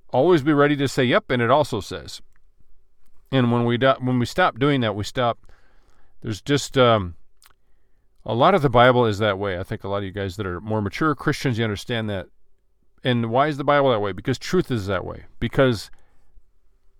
always 0.10 0.44
be 0.44 0.54
ready 0.54 0.76
to 0.76 0.88
say, 0.88 1.04
"Yep," 1.06 1.32
and 1.32 1.42
it 1.42 1.50
also 1.50 1.80
says. 1.80 2.22
And 3.36 3.52
when 3.52 3.66
we 3.66 3.78
do, 3.78 3.94
when 4.00 4.18
we 4.18 4.26
stop 4.26 4.58
doing 4.58 4.80
that, 4.80 4.96
we 4.96 5.04
stop. 5.04 5.52
There's 6.22 6.42
just 6.42 6.78
um, 6.78 7.16
a 8.26 8.34
lot 8.34 8.56
of 8.56 8.62
the 8.62 8.70
Bible 8.70 9.06
is 9.06 9.20
that 9.20 9.38
way. 9.38 9.60
I 9.60 9.64
think 9.64 9.84
a 9.84 9.90
lot 9.90 9.98
of 9.98 10.04
you 10.06 10.12
guys 10.12 10.38
that 10.38 10.46
are 10.46 10.62
more 10.62 10.82
mature 10.82 11.14
Christians, 11.16 11.58
you 11.58 11.66
understand 11.66 12.10
that. 12.10 12.28
And 13.04 13.30
why 13.30 13.48
is 13.48 13.58
the 13.58 13.66
Bible 13.66 13.92
that 13.92 14.00
way? 14.00 14.14
Because 14.14 14.38
truth 14.38 14.72
is 14.72 14.88
that 14.88 15.04
way. 15.04 15.26
Because 15.42 15.92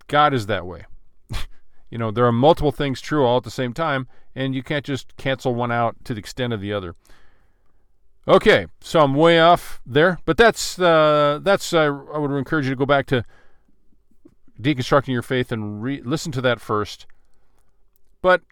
God 0.08 0.34
is 0.34 0.44
that 0.44 0.66
way. 0.66 0.84
you 1.90 1.96
know, 1.96 2.10
there 2.10 2.26
are 2.26 2.32
multiple 2.32 2.70
things 2.70 3.00
true 3.00 3.24
all 3.24 3.38
at 3.38 3.44
the 3.44 3.50
same 3.50 3.72
time, 3.72 4.06
and 4.34 4.54
you 4.54 4.62
can't 4.62 4.84
just 4.84 5.16
cancel 5.16 5.54
one 5.54 5.72
out 5.72 5.96
to 6.04 6.12
the 6.12 6.20
extent 6.20 6.52
of 6.52 6.60
the 6.60 6.74
other. 6.74 6.94
Okay, 8.28 8.66
so 8.82 9.00
I'm 9.00 9.14
way 9.14 9.40
off 9.40 9.80
there, 9.86 10.18
but 10.26 10.36
that's 10.36 10.78
uh, 10.78 11.40
that's 11.42 11.72
uh, 11.72 11.98
I 12.12 12.18
would 12.18 12.30
encourage 12.32 12.66
you 12.66 12.72
to 12.72 12.76
go 12.76 12.84
back 12.84 13.06
to 13.06 13.24
deconstructing 14.60 15.08
your 15.08 15.22
faith 15.22 15.52
and 15.52 15.82
re- 15.82 16.02
listen 16.02 16.32
to 16.32 16.40
that 16.42 16.60
first. 16.60 17.06
But 18.22 18.42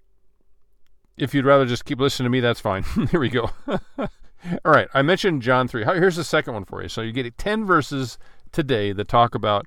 if 1.16 1.34
you'd 1.34 1.44
rather 1.44 1.66
just 1.66 1.84
keep 1.84 2.00
listening 2.00 2.26
to 2.26 2.30
me, 2.30 2.40
that's 2.40 2.60
fine. 2.60 2.82
Here 3.10 3.20
we 3.20 3.28
go. 3.28 3.50
All 3.68 4.72
right, 4.72 4.88
I 4.92 5.02
mentioned 5.02 5.42
John 5.42 5.68
3. 5.68 5.84
Here's 5.84 6.16
the 6.16 6.24
second 6.24 6.54
one 6.54 6.64
for 6.64 6.82
you. 6.82 6.88
So 6.88 7.00
you 7.00 7.12
get 7.12 7.38
10 7.38 7.64
verses 7.64 8.18
today 8.52 8.92
that 8.92 9.08
talk 9.08 9.34
about 9.34 9.66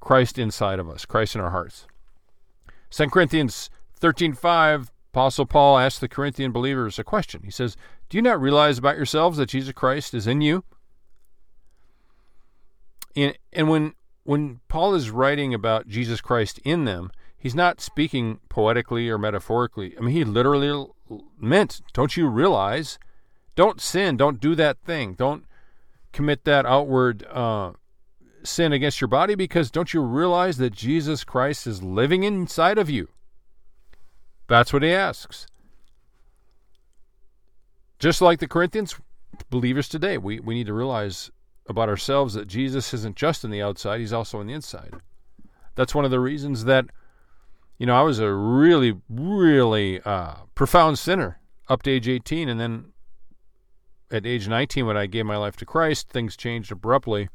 Christ 0.00 0.38
inside 0.38 0.78
of 0.78 0.88
us, 0.88 1.06
Christ 1.06 1.36
in 1.36 1.40
our 1.40 1.50
hearts. 1.50 1.86
2 2.90 3.08
Corinthians 3.08 3.70
13:5, 4.00 4.90
Apostle 5.12 5.46
Paul 5.46 5.78
asks 5.78 5.98
the 5.98 6.08
Corinthian 6.08 6.52
believers 6.52 6.98
a 6.98 7.04
question. 7.04 7.42
He 7.44 7.50
says, 7.50 7.76
"Do 8.08 8.18
you 8.18 8.22
not 8.22 8.40
realize 8.40 8.78
about 8.78 8.96
yourselves 8.96 9.38
that 9.38 9.48
Jesus 9.48 9.72
Christ 9.72 10.12
is 10.12 10.26
in 10.26 10.40
you?" 10.40 10.64
And, 13.14 13.38
and 13.52 13.68
when 13.68 13.94
when 14.24 14.60
Paul 14.68 14.94
is 14.94 15.10
writing 15.10 15.52
about 15.52 15.88
Jesus 15.88 16.20
Christ 16.20 16.60
in 16.64 16.84
them, 16.84 17.10
he's 17.36 17.54
not 17.54 17.80
speaking 17.80 18.38
poetically 18.48 19.08
or 19.08 19.18
metaphorically. 19.18 19.96
I 19.96 20.00
mean, 20.00 20.14
he 20.14 20.24
literally 20.24 20.86
meant, 21.38 21.80
don't 21.92 22.16
you 22.16 22.28
realize? 22.28 22.98
Don't 23.56 23.80
sin. 23.80 24.16
Don't 24.16 24.40
do 24.40 24.54
that 24.54 24.78
thing. 24.84 25.14
Don't 25.14 25.44
commit 26.12 26.44
that 26.44 26.66
outward 26.66 27.26
uh, 27.30 27.72
sin 28.44 28.72
against 28.72 29.00
your 29.00 29.08
body 29.08 29.34
because 29.34 29.70
don't 29.70 29.92
you 29.92 30.02
realize 30.02 30.58
that 30.58 30.72
Jesus 30.72 31.24
Christ 31.24 31.66
is 31.66 31.82
living 31.82 32.22
inside 32.22 32.78
of 32.78 32.88
you? 32.88 33.08
That's 34.46 34.72
what 34.72 34.82
he 34.82 34.92
asks. 34.92 35.46
Just 37.98 38.20
like 38.20 38.40
the 38.40 38.48
Corinthians, 38.48 38.96
believers 39.48 39.88
today, 39.88 40.18
we, 40.18 40.40
we 40.40 40.54
need 40.54 40.66
to 40.66 40.74
realize 40.74 41.30
about 41.72 41.88
ourselves 41.88 42.34
that 42.34 42.46
Jesus 42.46 42.94
isn't 42.94 43.16
just 43.16 43.44
on 43.44 43.50
the 43.50 43.60
outside, 43.60 43.98
he's 43.98 44.12
also 44.12 44.38
on 44.38 44.46
the 44.46 44.52
inside. 44.52 44.94
That's 45.74 45.94
one 45.94 46.04
of 46.04 46.10
the 46.10 46.20
reasons 46.20 46.64
that, 46.64 46.86
you 47.78 47.86
know, 47.86 47.96
I 47.96 48.02
was 48.02 48.20
a 48.20 48.32
really, 48.32 49.00
really 49.08 50.00
uh, 50.02 50.34
profound 50.54 50.98
sinner 50.98 51.40
up 51.68 51.82
to 51.82 51.90
age 51.90 52.08
18. 52.08 52.48
And 52.48 52.60
then 52.60 52.92
at 54.10 54.26
age 54.26 54.46
19, 54.46 54.86
when 54.86 54.96
I 54.96 55.06
gave 55.06 55.26
my 55.26 55.36
life 55.36 55.56
to 55.56 55.66
Christ, 55.66 56.08
things 56.10 56.36
changed 56.36 56.70
abruptly. 56.70 57.28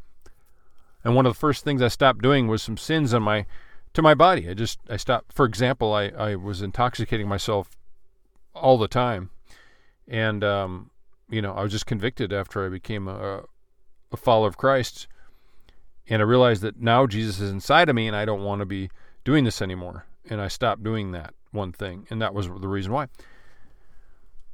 And 1.03 1.15
one 1.15 1.25
of 1.25 1.33
the 1.33 1.39
first 1.39 1.63
things 1.63 1.81
I 1.81 1.87
stopped 1.87 2.21
doing 2.21 2.47
was 2.47 2.61
some 2.61 2.77
sins 2.77 3.13
on 3.13 3.23
my 3.23 3.45
to 3.93 4.01
my 4.01 4.13
body. 4.13 4.49
I 4.49 4.53
just 4.53 4.79
I 4.89 4.97
stopped. 4.97 5.33
For 5.33 5.45
example, 5.45 5.93
I 5.93 6.09
I 6.09 6.35
was 6.35 6.61
intoxicating 6.61 7.27
myself 7.27 7.69
all 8.53 8.77
the 8.77 8.87
time, 8.87 9.29
and 10.07 10.43
um, 10.43 10.91
you 11.29 11.41
know 11.41 11.53
I 11.53 11.63
was 11.63 11.71
just 11.71 11.85
convicted 11.85 12.33
after 12.33 12.65
I 12.65 12.69
became 12.69 13.07
a, 13.07 13.43
a 14.11 14.17
follower 14.17 14.47
of 14.47 14.57
Christ, 14.57 15.07
and 16.07 16.21
I 16.21 16.25
realized 16.25 16.61
that 16.61 16.79
now 16.79 17.07
Jesus 17.07 17.39
is 17.39 17.51
inside 17.51 17.89
of 17.89 17.95
me, 17.95 18.07
and 18.07 18.15
I 18.15 18.25
don't 18.25 18.43
want 18.43 18.59
to 18.59 18.65
be 18.65 18.89
doing 19.23 19.43
this 19.43 19.61
anymore. 19.61 20.05
And 20.29 20.41
I 20.41 20.47
stopped 20.47 20.83
doing 20.83 21.11
that 21.11 21.33
one 21.51 21.71
thing, 21.71 22.07
and 22.09 22.21
that 22.21 22.33
was 22.33 22.47
the 22.47 22.67
reason 22.67 22.91
why. 22.91 23.07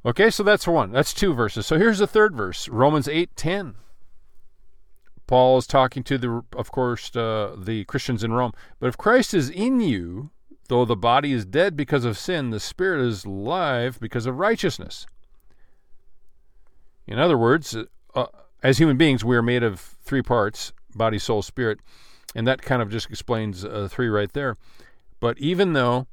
Okay, 0.04 0.30
so 0.30 0.42
that's 0.42 0.66
one. 0.66 0.92
That's 0.92 1.14
two 1.14 1.32
verses. 1.32 1.66
So 1.66 1.78
here's 1.78 1.98
the 1.98 2.06
third 2.06 2.36
verse, 2.36 2.68
Romans 2.68 3.08
eight 3.08 3.34
ten. 3.36 3.74
Paul 5.26 5.56
is 5.58 5.66
talking 5.66 6.02
to 6.04 6.18
the, 6.18 6.42
of 6.54 6.70
course, 6.70 7.14
uh, 7.16 7.56
the 7.58 7.84
Christians 7.86 8.22
in 8.22 8.34
Rome. 8.34 8.52
But 8.78 8.88
if 8.88 8.98
Christ 8.98 9.32
is 9.32 9.48
in 9.48 9.80
you, 9.80 10.30
though 10.68 10.84
the 10.84 10.96
body 10.96 11.32
is 11.32 11.46
dead 11.46 11.76
because 11.76 12.04
of 12.04 12.18
sin, 12.18 12.50
the 12.50 12.60
spirit 12.60 13.00
is 13.00 13.24
alive 13.24 13.98
because 14.00 14.26
of 14.26 14.38
righteousness. 14.38 15.06
In 17.06 17.18
other 17.18 17.38
words, 17.38 17.74
uh, 18.14 18.26
as 18.64 18.78
human 18.78 18.96
beings, 18.96 19.22
we 19.22 19.36
are 19.36 19.42
made 19.42 19.62
of 19.62 19.78
three 19.78 20.22
parts 20.22 20.72
body, 20.96 21.18
soul, 21.18 21.42
spirit. 21.42 21.78
And 22.34 22.46
that 22.46 22.62
kind 22.62 22.80
of 22.80 22.90
just 22.90 23.10
explains 23.10 23.64
uh, 23.64 23.88
three 23.90 24.08
right 24.08 24.32
there. 24.32 24.56
But 25.20 25.38
even 25.38 25.72
though, 25.72 26.06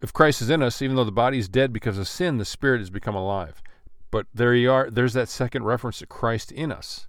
if 0.00 0.12
Christ 0.12 0.40
is 0.42 0.50
in 0.50 0.62
us, 0.62 0.82
even 0.82 0.96
though 0.96 1.04
the 1.04 1.12
body 1.12 1.38
is 1.38 1.48
dead 1.48 1.72
because 1.72 1.98
of 1.98 2.08
sin, 2.08 2.38
the 2.38 2.44
spirit 2.44 2.80
has 2.80 2.90
become 2.90 3.14
alive. 3.14 3.62
But 4.10 4.26
there 4.34 4.54
you 4.54 4.72
are. 4.72 4.90
There's 4.90 5.12
that 5.12 5.28
second 5.28 5.64
reference 5.64 5.98
to 5.98 6.06
Christ 6.06 6.50
in 6.50 6.72
us. 6.72 7.06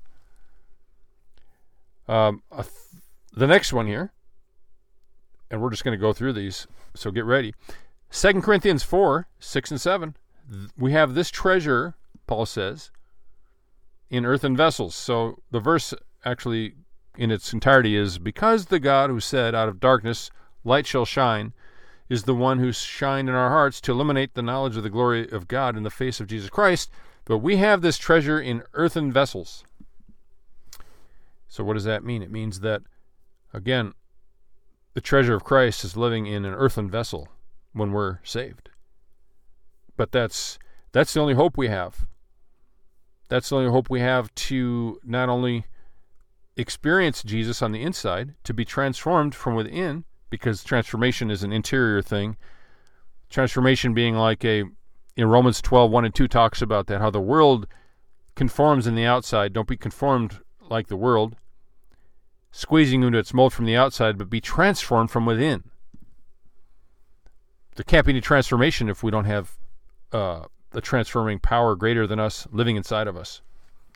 Um, 2.07 2.43
th- 2.53 2.67
the 3.33 3.47
next 3.47 3.71
one 3.71 3.87
here, 3.87 4.11
and 5.49 5.61
we're 5.61 5.69
just 5.69 5.83
going 5.83 5.97
to 5.97 6.01
go 6.01 6.13
through 6.13 6.33
these, 6.33 6.67
so 6.95 7.11
get 7.11 7.25
ready. 7.25 7.53
Second 8.09 8.41
Corinthians 8.41 8.83
4 8.83 9.27
6 9.39 9.71
and 9.71 9.81
7. 9.81 10.15
We 10.77 10.91
have 10.93 11.13
this 11.13 11.29
treasure, 11.29 11.95
Paul 12.25 12.45
says, 12.45 12.91
in 14.09 14.25
earthen 14.25 14.55
vessels. 14.55 14.95
So 14.95 15.39
the 15.51 15.59
verse 15.59 15.93
actually, 16.25 16.75
in 17.17 17.31
its 17.31 17.53
entirety, 17.53 17.95
is 17.95 18.17
because 18.17 18.65
the 18.65 18.79
God 18.79 19.09
who 19.09 19.19
said, 19.19 19.55
Out 19.55 19.69
of 19.69 19.79
darkness 19.79 20.31
light 20.63 20.85
shall 20.85 21.05
shine, 21.05 21.53
is 22.09 22.23
the 22.23 22.35
one 22.35 22.59
who 22.59 22.71
shined 22.71 23.29
in 23.29 23.35
our 23.35 23.49
hearts 23.49 23.81
to 23.81 23.91
illuminate 23.91 24.33
the 24.33 24.41
knowledge 24.41 24.77
of 24.77 24.83
the 24.83 24.89
glory 24.89 25.29
of 25.29 25.47
God 25.47 25.75
in 25.75 25.83
the 25.83 25.89
face 25.89 26.19
of 26.19 26.27
Jesus 26.27 26.49
Christ. 26.49 26.89
But 27.25 27.39
we 27.39 27.57
have 27.57 27.81
this 27.81 27.97
treasure 27.97 28.39
in 28.39 28.63
earthen 28.73 29.11
vessels 29.11 29.65
so, 31.47 31.63
what 31.63 31.73
does 31.73 31.85
that 31.85 32.03
mean? 32.03 32.21
It 32.21 32.31
means 32.31 32.59
that, 32.59 32.83
again, 33.53 33.93
the 34.93 35.01
treasure 35.01 35.35
of 35.35 35.43
Christ 35.43 35.83
is 35.83 35.95
living 35.95 36.25
in 36.25 36.45
an 36.45 36.53
earthen 36.53 36.89
vessel 36.89 37.29
when 37.73 37.91
we're 37.91 38.19
saved. 38.23 38.69
But 39.95 40.11
that's 40.11 40.59
that's 40.91 41.13
the 41.13 41.19
only 41.19 41.33
hope 41.33 41.57
we 41.57 41.67
have. 41.69 42.05
That's 43.29 43.49
the 43.49 43.57
only 43.57 43.71
hope 43.71 43.89
we 43.89 43.99
have 43.99 44.33
to 44.35 44.99
not 45.03 45.29
only 45.29 45.65
experience 46.55 47.23
Jesus 47.23 47.61
on 47.61 47.71
the 47.71 47.81
inside, 47.81 48.35
to 48.43 48.53
be 48.53 48.65
transformed 48.65 49.35
from 49.35 49.55
within, 49.55 50.05
because 50.29 50.63
transformation 50.63 51.29
is 51.29 51.43
an 51.43 51.51
interior 51.51 52.01
thing. 52.01 52.37
Transformation 53.29 53.93
being 53.93 54.15
like 54.15 54.43
a 54.45 54.63
in 55.15 55.27
Romans 55.27 55.61
12, 55.61 55.89
1 55.89 56.05
and 56.05 56.15
2 56.15 56.27
talks 56.27 56.61
about 56.61 56.85
that, 56.87 57.01
how 57.01 57.09
the 57.09 57.19
world 57.19 57.67
conforms 58.35 58.85
in 58.85 58.93
the 58.93 59.05
outside. 59.05 59.51
Don't 59.51 59.67
be 59.67 59.75
conformed 59.75 60.39
like 60.69 60.87
the 60.87 60.95
world, 60.95 61.35
squeezing 62.51 63.01
into 63.01 63.17
its 63.17 63.33
mold 63.33 63.51
from 63.51 63.65
the 63.65 63.75
outside, 63.75 64.17
but 64.17 64.29
be 64.29 64.39
transformed 64.39 65.09
from 65.09 65.25
within. 65.25 65.63
There 67.75 67.83
can't 67.83 68.05
be 68.05 68.11
any 68.11 68.21
transformation 68.21 68.89
if 68.89 69.01
we 69.01 69.11
don't 69.11 69.25
have 69.25 69.57
uh, 70.11 70.45
the 70.77 70.81
transforming 70.81 71.39
power 71.39 71.75
greater 71.75 72.05
than 72.05 72.19
us 72.19 72.47
living 72.51 72.75
inside 72.75 73.07
of 73.07 73.17
us, 73.17 73.41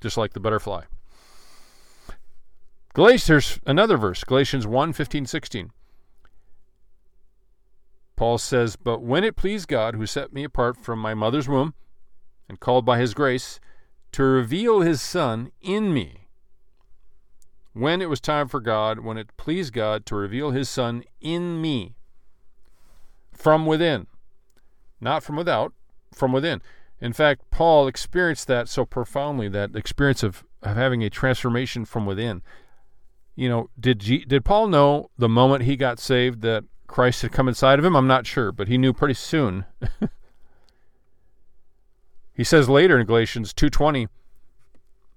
just 0.02 0.18
like 0.18 0.34
the 0.34 0.40
butterfly. 0.40 0.82
Galatians, 2.96 3.60
another 3.68 3.98
verse, 3.98 4.24
Galatians 4.24 4.66
1 4.66 4.92
15, 4.92 5.28
16. 5.28 5.72
Paul 8.16 8.40
says, 8.40 8.78
But 8.78 9.04
when 9.04 9.24
it 9.24 9.36
pleased 9.36 9.68
God, 9.68 9.94
who 9.94 10.08
set 10.08 10.34
me 10.34 10.44
apart 10.44 10.76
from 10.76 10.98
my 10.98 11.14
mother's 11.14 11.48
womb 11.48 11.76
and 12.50 12.60
called 12.60 12.84
by 12.84 12.98
his 12.98 13.14
grace, 13.14 13.60
to 14.14 14.24
reveal 14.24 14.82
his 14.82 15.04
Son 15.04 15.52
in 15.62 15.94
me, 15.94 16.26
when 17.74 18.02
it 18.02 18.10
was 18.10 18.20
time 18.20 18.48
for 18.48 18.60
God, 18.60 19.02
when 19.02 19.20
it 19.20 19.38
pleased 19.38 19.72
God 19.72 20.04
to 20.08 20.16
reveal 20.16 20.50
his 20.50 20.68
Son 20.68 21.04
in 21.20 21.62
me 21.62 21.94
from 23.32 23.68
within, 23.68 24.08
not 25.00 25.22
from 25.22 25.36
without, 25.36 25.74
from 26.14 26.32
within. 26.32 26.62
In 27.00 27.14
fact, 27.14 27.50
Paul 27.52 27.88
experienced 27.88 28.48
that 28.48 28.70
so 28.70 28.86
profoundly 28.86 29.50
that 29.50 29.76
experience 29.76 30.24
of, 30.24 30.44
of 30.62 30.76
having 30.76 31.04
a 31.04 31.10
transformation 31.10 31.86
from 31.86 32.06
within. 32.06 32.42
You 33.36 33.50
know, 33.50 33.70
did 33.80 34.00
G, 34.00 34.26
did 34.26 34.46
Paul 34.46 34.68
know 34.68 35.10
the 35.18 35.30
moment 35.30 35.64
he 35.64 35.76
got 35.76 36.00
saved 36.00 36.42
that 36.42 36.64
Christ 36.88 37.22
had 37.22 37.32
come 37.32 37.48
inside 37.48 37.80
of 37.80 37.86
him? 37.86 37.96
I'm 37.96 38.08
not 38.08 38.28
sure, 38.28 38.52
but 38.52 38.68
he 38.68 38.78
knew 38.78 38.94
pretty 38.94 39.14
soon. 39.14 39.66
he 42.34 42.44
says 42.44 42.70
later 42.70 43.00
in 43.00 43.08
Galatians 43.08 43.54
2:20, 43.54 44.08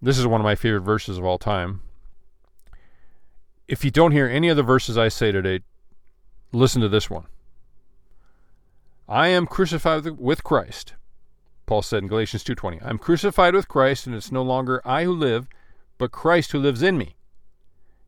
this 0.01 0.19
is 0.19 0.27
one 0.27 0.41
of 0.41 0.45
my 0.45 0.55
favorite 0.55 0.83
verses 0.83 1.19
of 1.19 1.25
all 1.25 1.39
time 1.39 1.81
if 3.69 3.85
you 3.85 3.91
don't 3.91 4.13
hear 4.13 4.27
any 4.27 4.49
of 4.49 4.57
the 4.57 4.63
verses 4.63 4.99
I 4.99 5.09
say 5.09 5.33
today, 5.33 5.61
listen 6.53 6.83
to 6.83 6.89
this 6.89 7.09
one. 7.09 7.27
I 9.09 9.29
am 9.29 9.47
crucified 9.47 10.05
with 10.19 10.45
Christ. 10.45 10.95
Paul 11.67 11.83
said 11.83 12.03
in 12.03 12.09
Galatians 12.09 12.45
2:20, 12.45 12.81
I'm 12.83 12.99
crucified 12.99 13.55
with 13.55 13.69
Christ 13.69 14.07
and 14.07 14.15
it's 14.15 14.33
no 14.33 14.43
longer 14.43 14.81
I 14.85 15.05
who 15.05 15.13
live, 15.13 15.49
but 15.99 16.13
Christ 16.13 16.53
who 16.53 16.59
lives 16.59 16.83
in 16.83 16.99
me. 16.99 17.17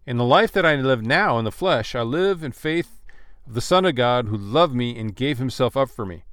In 0.07 0.17
the 0.17 0.25
life 0.25 0.53
that 0.53 0.67
I 0.67 0.77
live 0.77 1.03
now 1.03 1.39
in 1.39 1.45
the 1.45 1.53
flesh, 1.53 1.95
I 1.95 2.03
live 2.03 2.43
in 2.43 2.53
faith 2.53 3.03
of 3.47 3.55
the 3.55 3.61
Son 3.61 3.85
of 3.85 3.95
God 3.95 4.29
who 4.29 4.37
loved 4.37 4.75
me 4.75 4.99
and 4.99 5.17
gave 5.17 5.39
himself 5.39 5.77
up 5.77 5.91
for 5.91 6.07
me. 6.07 6.25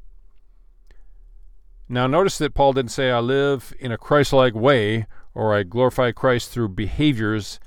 Now 1.90 2.08
notice 2.08 2.38
that 2.38 2.54
Paul 2.54 2.74
didn't 2.74 2.92
say 2.92 3.12
I 3.12 3.20
live 3.20 3.74
in 3.80 3.92
a 3.92 3.98
Christ-like 3.98 4.56
way 4.56 5.08
or 5.34 5.54
I 5.54 5.64
glorify 5.64 6.12
Christ 6.12 6.50
through 6.50 6.70
behaviors 6.70 7.60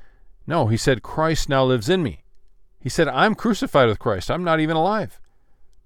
no, 0.47 0.67
he 0.69 0.77
said, 0.77 1.03
Christ 1.03 1.49
now 1.49 1.65
lives 1.65 1.89
in 1.89 2.03
me. 2.03 2.23
He 2.79 2.89
said, 2.89 3.09
I'm 3.09 3.35
crucified 3.35 3.89
with 3.89 3.99
Christ. 3.99 4.31
I'm 4.31 4.45
not 4.45 4.61
even 4.61 4.77
alive. 4.77 5.21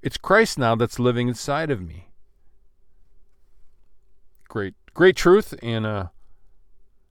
It's 0.03 0.17
Christ 0.17 0.59
now 0.59 0.75
that's 0.75 0.99
living 0.99 1.29
inside 1.29 1.71
of 1.71 1.83
me. 1.83 2.09
Great, 4.49 4.75
great 4.95 5.17
truth. 5.17 5.55
And 5.63 5.85
uh, 5.85 6.07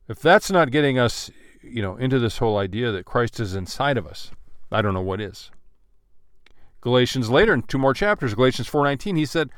if 0.07 0.19
that's 0.19 0.49
not 0.49 0.71
getting 0.71 0.97
us, 0.97 1.29
you 1.61 1.81
know, 1.81 1.95
into 1.97 2.19
this 2.19 2.39
whole 2.39 2.57
idea 2.57 2.91
that 2.91 3.05
Christ 3.05 3.39
is 3.39 3.55
inside 3.55 3.97
of 3.97 4.07
us, 4.07 4.31
I 4.71 4.81
don't 4.81 4.93
know 4.93 5.01
what 5.01 5.21
is. 5.21 5.51
Galatians 6.81 7.29
later 7.29 7.53
in 7.53 7.61
two 7.63 7.77
more 7.77 7.93
chapters, 7.93 8.33
Galatians 8.33 8.69
4:19, 8.69 9.17
he 9.17 9.25
said, 9.25 9.49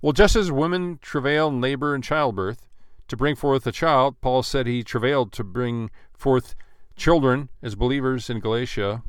"Well, 0.00 0.12
just 0.12 0.36
as 0.36 0.50
women 0.50 0.98
travail 1.02 1.48
and 1.48 1.60
labor 1.60 1.94
in 1.94 2.02
childbirth 2.02 2.66
to 3.08 3.16
bring 3.16 3.34
forth 3.34 3.66
a 3.66 3.72
child, 3.72 4.20
Paul 4.20 4.42
said 4.42 4.66
he 4.66 4.82
travailed 4.82 5.32
to 5.32 5.44
bring 5.44 5.90
forth 6.14 6.54
children 6.96 7.50
as 7.62 7.74
believers 7.74 8.30
in 8.30 8.40
Galatia. 8.40 9.02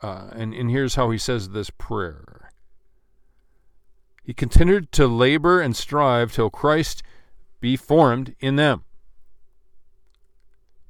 Uh, 0.00 0.28
and, 0.32 0.54
and 0.54 0.70
here's 0.70 0.96
how 0.96 1.10
he 1.10 1.18
says 1.18 1.50
this 1.50 1.70
prayer 1.70 2.51
He 4.22 4.32
continued 4.32 4.92
to 4.92 5.06
labor 5.06 5.60
and 5.60 5.76
strive 5.76 6.32
till 6.32 6.50
Christ 6.50 7.02
be 7.60 7.76
formed 7.76 8.34
in 8.40 8.56
them. 8.56 8.84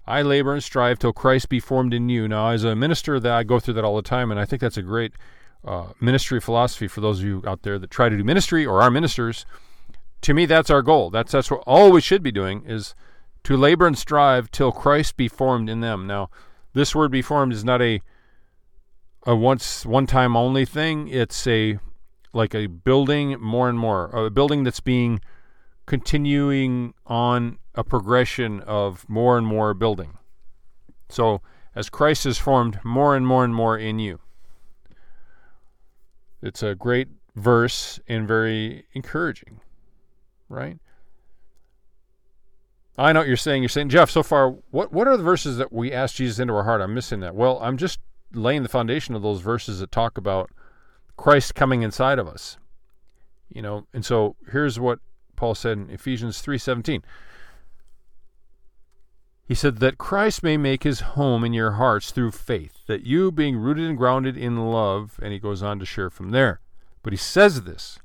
I 0.06 0.22
labor 0.22 0.52
and 0.52 0.62
strive 0.62 0.98
till 0.98 1.12
Christ 1.12 1.48
be 1.48 1.60
formed 1.60 1.94
in 1.94 2.08
you. 2.08 2.28
Now, 2.28 2.48
as 2.48 2.64
a 2.64 2.74
minister, 2.74 3.20
that 3.20 3.32
I 3.32 3.44
go 3.44 3.60
through 3.60 3.74
that 3.74 3.84
all 3.84 3.96
the 3.96 4.02
time, 4.02 4.30
and 4.30 4.38
I 4.38 4.44
think 4.44 4.60
that's 4.60 4.76
a 4.76 4.82
great 4.82 5.12
uh, 5.64 5.92
ministry 6.00 6.40
philosophy 6.40 6.88
for 6.88 7.00
those 7.00 7.20
of 7.20 7.24
you 7.24 7.42
out 7.46 7.62
there 7.62 7.78
that 7.78 7.90
try 7.90 8.08
to 8.08 8.16
do 8.16 8.24
ministry 8.24 8.66
or 8.66 8.82
are 8.82 8.90
ministers. 8.90 9.46
To 10.22 10.34
me, 10.34 10.44
that's 10.44 10.70
our 10.70 10.82
goal. 10.82 11.10
That's 11.10 11.32
that's 11.32 11.50
what 11.50 11.62
all 11.66 11.90
we 11.92 12.00
should 12.00 12.22
be 12.22 12.32
doing 12.32 12.64
is 12.66 12.94
to 13.44 13.56
labor 13.56 13.86
and 13.86 13.96
strive 13.96 14.50
till 14.50 14.72
Christ 14.72 15.16
be 15.16 15.28
formed 15.28 15.68
in 15.70 15.80
them. 15.80 16.06
Now, 16.06 16.30
this 16.74 16.94
word 16.94 17.10
"be 17.10 17.22
formed" 17.22 17.52
is 17.52 17.64
not 17.64 17.80
a 17.80 18.02
a 19.24 19.36
once 19.36 19.86
one 19.86 20.06
time 20.06 20.36
only 20.36 20.64
thing. 20.64 21.08
It's 21.08 21.46
a 21.46 21.78
like 22.32 22.54
a 22.54 22.66
building 22.66 23.40
more 23.40 23.68
and 23.68 23.78
more, 23.78 24.06
a 24.10 24.30
building 24.30 24.64
that's 24.64 24.80
being 24.80 25.20
continuing 25.86 26.94
on 27.06 27.58
a 27.74 27.84
progression 27.84 28.60
of 28.60 29.08
more 29.08 29.36
and 29.36 29.46
more 29.46 29.74
building. 29.74 30.18
So, 31.08 31.42
as 31.74 31.90
Christ 31.90 32.26
is 32.26 32.38
formed 32.38 32.78
more 32.84 33.16
and 33.16 33.26
more 33.26 33.44
and 33.44 33.54
more 33.54 33.78
in 33.78 33.98
you. 33.98 34.20
It's 36.42 36.62
a 36.62 36.74
great 36.74 37.08
verse 37.34 38.00
and 38.08 38.26
very 38.28 38.84
encouraging, 38.92 39.60
right? 40.48 40.78
I 42.98 43.12
know 43.12 43.20
what 43.20 43.28
you're 43.28 43.36
saying. 43.36 43.62
You're 43.62 43.70
saying, 43.70 43.88
Jeff, 43.88 44.10
so 44.10 44.22
far, 44.22 44.50
what, 44.70 44.92
what 44.92 45.08
are 45.08 45.16
the 45.16 45.22
verses 45.22 45.56
that 45.56 45.72
we 45.72 45.92
ask 45.92 46.16
Jesus 46.16 46.38
into 46.38 46.52
our 46.54 46.64
heart? 46.64 46.82
I'm 46.82 46.94
missing 46.94 47.20
that. 47.20 47.34
Well, 47.34 47.58
I'm 47.62 47.78
just 47.78 48.00
laying 48.34 48.62
the 48.62 48.68
foundation 48.68 49.14
of 49.14 49.22
those 49.22 49.40
verses 49.40 49.80
that 49.80 49.90
talk 49.90 50.18
about 50.18 50.50
Christ 51.16 51.54
coming 51.54 51.82
inside 51.82 52.18
of 52.18 52.28
us. 52.28 52.56
You 53.48 53.62
know, 53.62 53.86
and 53.92 54.04
so 54.04 54.36
here's 54.50 54.80
what 54.80 54.98
Paul 55.36 55.54
said 55.54 55.78
in 55.78 55.90
Ephesians 55.90 56.40
3:17. 56.40 57.02
He 59.44 59.54
said 59.54 59.78
that 59.78 59.98
Christ 59.98 60.42
may 60.42 60.56
make 60.56 60.84
his 60.84 61.00
home 61.00 61.44
in 61.44 61.52
your 61.52 61.72
hearts 61.72 62.10
through 62.10 62.30
faith, 62.30 62.86
that 62.86 63.04
you 63.04 63.30
being 63.30 63.58
rooted 63.58 63.88
and 63.88 63.98
grounded 63.98 64.36
in 64.36 64.70
love, 64.70 65.18
and 65.22 65.32
he 65.32 65.38
goes 65.38 65.62
on 65.62 65.78
to 65.78 65.84
share 65.84 66.10
from 66.10 66.30
there. 66.30 66.60
But 67.02 67.12
he 67.12 67.16
says 67.16 67.62
this, 67.62 67.98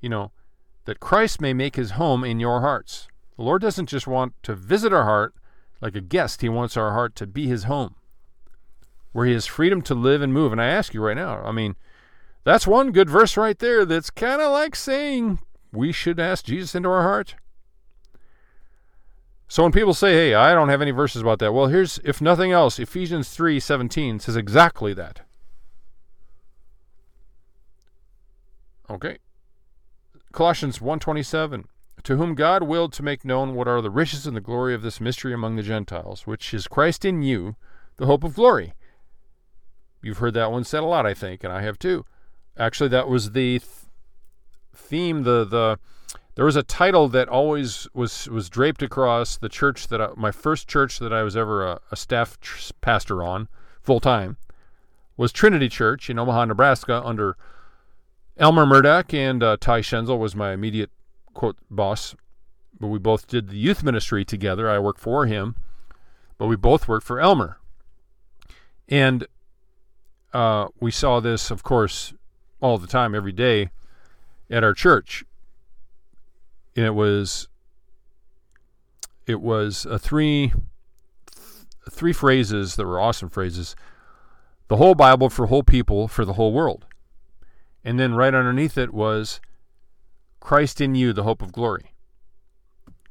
you 0.00 0.08
know, 0.08 0.32
that 0.84 1.00
Christ 1.00 1.40
may 1.40 1.54
make 1.54 1.76
his 1.76 1.92
home 1.92 2.24
in 2.24 2.40
your 2.40 2.60
hearts. 2.60 3.08
The 3.36 3.44
Lord 3.44 3.62
doesn't 3.62 3.88
just 3.88 4.06
want 4.06 4.34
to 4.42 4.54
visit 4.54 4.92
our 4.92 5.04
heart 5.04 5.34
like 5.80 5.94
a 5.94 6.00
guest, 6.00 6.42
he 6.42 6.48
wants 6.48 6.76
our 6.76 6.92
heart 6.92 7.14
to 7.16 7.26
be 7.26 7.46
his 7.46 7.64
home, 7.64 7.94
where 9.12 9.26
he 9.26 9.32
has 9.32 9.46
freedom 9.46 9.82
to 9.82 9.94
live 9.94 10.22
and 10.22 10.32
move. 10.32 10.52
And 10.52 10.60
I 10.60 10.66
ask 10.66 10.94
you 10.94 11.02
right 11.02 11.16
now, 11.16 11.42
I 11.44 11.52
mean, 11.52 11.76
that's 12.44 12.66
one 12.66 12.92
good 12.92 13.10
verse 13.10 13.36
right 13.36 13.58
there 13.58 13.84
that's 13.84 14.10
kind 14.10 14.40
of 14.40 14.52
like 14.52 14.74
saying 14.74 15.40
we 15.72 15.92
should 15.92 16.18
ask 16.18 16.44
Jesus 16.44 16.74
into 16.74 16.88
our 16.88 17.02
heart. 17.02 17.34
So 19.48 19.64
when 19.64 19.72
people 19.72 19.94
say, 19.94 20.12
"Hey, 20.12 20.34
I 20.34 20.54
don't 20.54 20.68
have 20.68 20.80
any 20.80 20.92
verses 20.92 21.22
about 21.22 21.40
that," 21.40 21.52
well, 21.52 21.66
here's 21.66 21.98
if 22.04 22.20
nothing 22.20 22.52
else, 22.52 22.78
Ephesians 22.78 23.36
3:17 23.36 24.20
says 24.20 24.36
exactly 24.36 24.94
that. 24.94 25.22
Okay. 28.88 29.18
Colossians 30.32 30.80
1:27 30.80 31.64
To 32.04 32.16
whom 32.16 32.34
God 32.34 32.62
willed 32.62 32.92
to 32.94 33.02
make 33.02 33.24
known 33.24 33.54
what 33.54 33.68
are 33.68 33.82
the 33.82 33.90
riches 33.90 34.26
and 34.26 34.36
the 34.36 34.40
glory 34.40 34.72
of 34.72 34.82
this 34.82 35.00
mystery 35.00 35.34
among 35.34 35.56
the 35.56 35.62
Gentiles, 35.62 36.26
which 36.26 36.54
is 36.54 36.66
Christ 36.66 37.04
in 37.04 37.22
you, 37.22 37.56
the 37.96 38.06
hope 38.06 38.24
of 38.24 38.34
glory. 38.34 38.72
You've 40.02 40.18
heard 40.18 40.34
that 40.34 40.50
one 40.50 40.64
said 40.64 40.82
a 40.82 40.86
lot, 40.86 41.06
I 41.06 41.14
think, 41.14 41.44
and 41.44 41.52
I 41.52 41.62
have 41.62 41.78
too. 41.78 42.04
Actually, 42.56 42.88
that 42.90 43.08
was 43.08 43.32
the 43.32 43.58
th- 43.58 43.64
theme, 44.74 45.22
the 45.22 45.44
the 45.44 45.78
there 46.34 46.44
was 46.44 46.56
a 46.56 46.62
title 46.62 47.08
that 47.08 47.28
always 47.28 47.86
was 47.92 48.28
was 48.28 48.48
draped 48.48 48.82
across 48.82 49.36
the 49.36 49.48
church 49.48 49.88
that 49.88 50.00
I, 50.00 50.08
my 50.16 50.30
first 50.30 50.68
church 50.68 50.98
that 50.98 51.12
I 51.12 51.22
was 51.22 51.36
ever 51.36 51.66
a, 51.66 51.80
a 51.90 51.96
staff 51.96 52.40
tr- 52.40 52.72
pastor 52.80 53.22
on 53.22 53.48
full 53.82 54.00
time 54.00 54.36
was 55.16 55.32
Trinity 55.32 55.68
Church 55.68 56.08
in 56.08 56.18
Omaha, 56.18 56.46
Nebraska, 56.46 57.02
under 57.04 57.36
Elmer 58.38 58.64
Murdoch 58.64 59.12
and 59.12 59.42
uh, 59.42 59.58
Ty 59.60 59.82
Schenzel 59.82 60.18
was 60.18 60.34
my 60.34 60.52
immediate 60.52 60.90
quote 61.34 61.58
boss. 61.70 62.14
But 62.78 62.88
we 62.88 62.98
both 62.98 63.26
did 63.26 63.50
the 63.50 63.58
youth 63.58 63.82
ministry 63.82 64.24
together. 64.24 64.70
I 64.70 64.78
worked 64.78 65.00
for 65.00 65.26
him, 65.26 65.56
but 66.38 66.46
we 66.46 66.56
both 66.56 66.88
worked 66.88 67.06
for 67.06 67.20
Elmer, 67.20 67.58
and 68.88 69.26
uh, 70.32 70.68
we 70.78 70.90
saw 70.90 71.20
this, 71.20 71.50
of 71.50 71.62
course, 71.62 72.12
all 72.60 72.78
the 72.78 72.86
time, 72.86 73.14
every 73.14 73.32
day 73.32 73.70
at 74.50 74.64
our 74.64 74.74
church. 74.74 75.24
And 76.76 76.84
it 76.86 76.94
was 76.94 77.48
it 79.26 79.40
was 79.40 79.86
a 79.86 79.98
three 79.98 80.52
three 81.90 82.12
phrases 82.12 82.76
that 82.76 82.86
were 82.86 83.00
awesome 83.00 83.28
phrases. 83.28 83.74
The 84.68 84.76
whole 84.76 84.94
bible 84.94 85.30
for 85.30 85.46
whole 85.46 85.62
people 85.64 86.08
for 86.08 86.24
the 86.24 86.34
whole 86.34 86.52
world. 86.52 86.86
And 87.84 87.98
then 87.98 88.14
right 88.14 88.34
underneath 88.34 88.78
it 88.78 88.92
was 88.92 89.40
christ 90.38 90.80
in 90.80 90.94
you 90.94 91.12
the 91.12 91.24
hope 91.24 91.42
of 91.42 91.52
glory. 91.52 91.94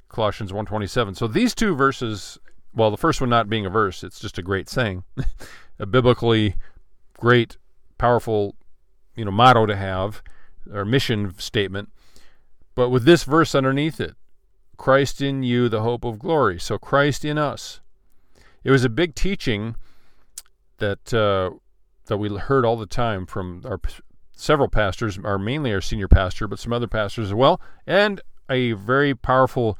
Colossians 0.07 0.51
127 0.51 1.15
so 1.15 1.27
these 1.27 1.53
two 1.53 1.75
verses 1.75 2.37
well 2.73 2.91
the 2.91 2.97
first 2.97 3.21
one 3.21 3.29
not 3.29 3.49
being 3.49 3.65
a 3.65 3.69
verse 3.69 4.03
it's 4.03 4.19
just 4.19 4.37
a 4.37 4.43
great 4.43 4.69
saying. 4.69 5.03
A 5.79 5.85
biblically 5.85 6.55
great 7.19 7.57
powerful 7.97 8.55
you 9.15 9.25
know 9.25 9.31
motto 9.31 9.65
to 9.65 9.75
have 9.75 10.23
or 10.71 10.85
mission 10.85 11.33
statement 11.37 11.89
but 12.75 12.89
with 12.89 13.03
this 13.03 13.23
verse 13.23 13.53
underneath 13.53 13.99
it 13.99 14.15
Christ 14.79 15.21
in 15.21 15.43
you, 15.43 15.69
the 15.69 15.83
hope 15.83 16.03
of 16.03 16.17
glory. 16.17 16.59
So 16.59 16.79
Christ 16.79 17.23
in 17.23 17.37
us. 17.37 17.81
It 18.63 18.71
was 18.71 18.83
a 18.83 18.89
big 18.89 19.13
teaching 19.13 19.75
that 20.77 21.13
uh, 21.13 21.51
that 22.05 22.17
we 22.17 22.35
heard 22.35 22.65
all 22.65 22.77
the 22.77 22.87
time 22.87 23.27
from 23.27 23.61
our 23.65 23.79
several 24.31 24.69
pastors, 24.69 25.19
our 25.23 25.37
mainly 25.37 25.71
our 25.73 25.81
senior 25.81 26.07
pastor, 26.07 26.47
but 26.47 26.59
some 26.59 26.73
other 26.73 26.87
pastors 26.87 27.27
as 27.27 27.33
well, 27.33 27.61
and 27.85 28.21
a 28.49 28.71
very 28.71 29.13
powerful 29.13 29.77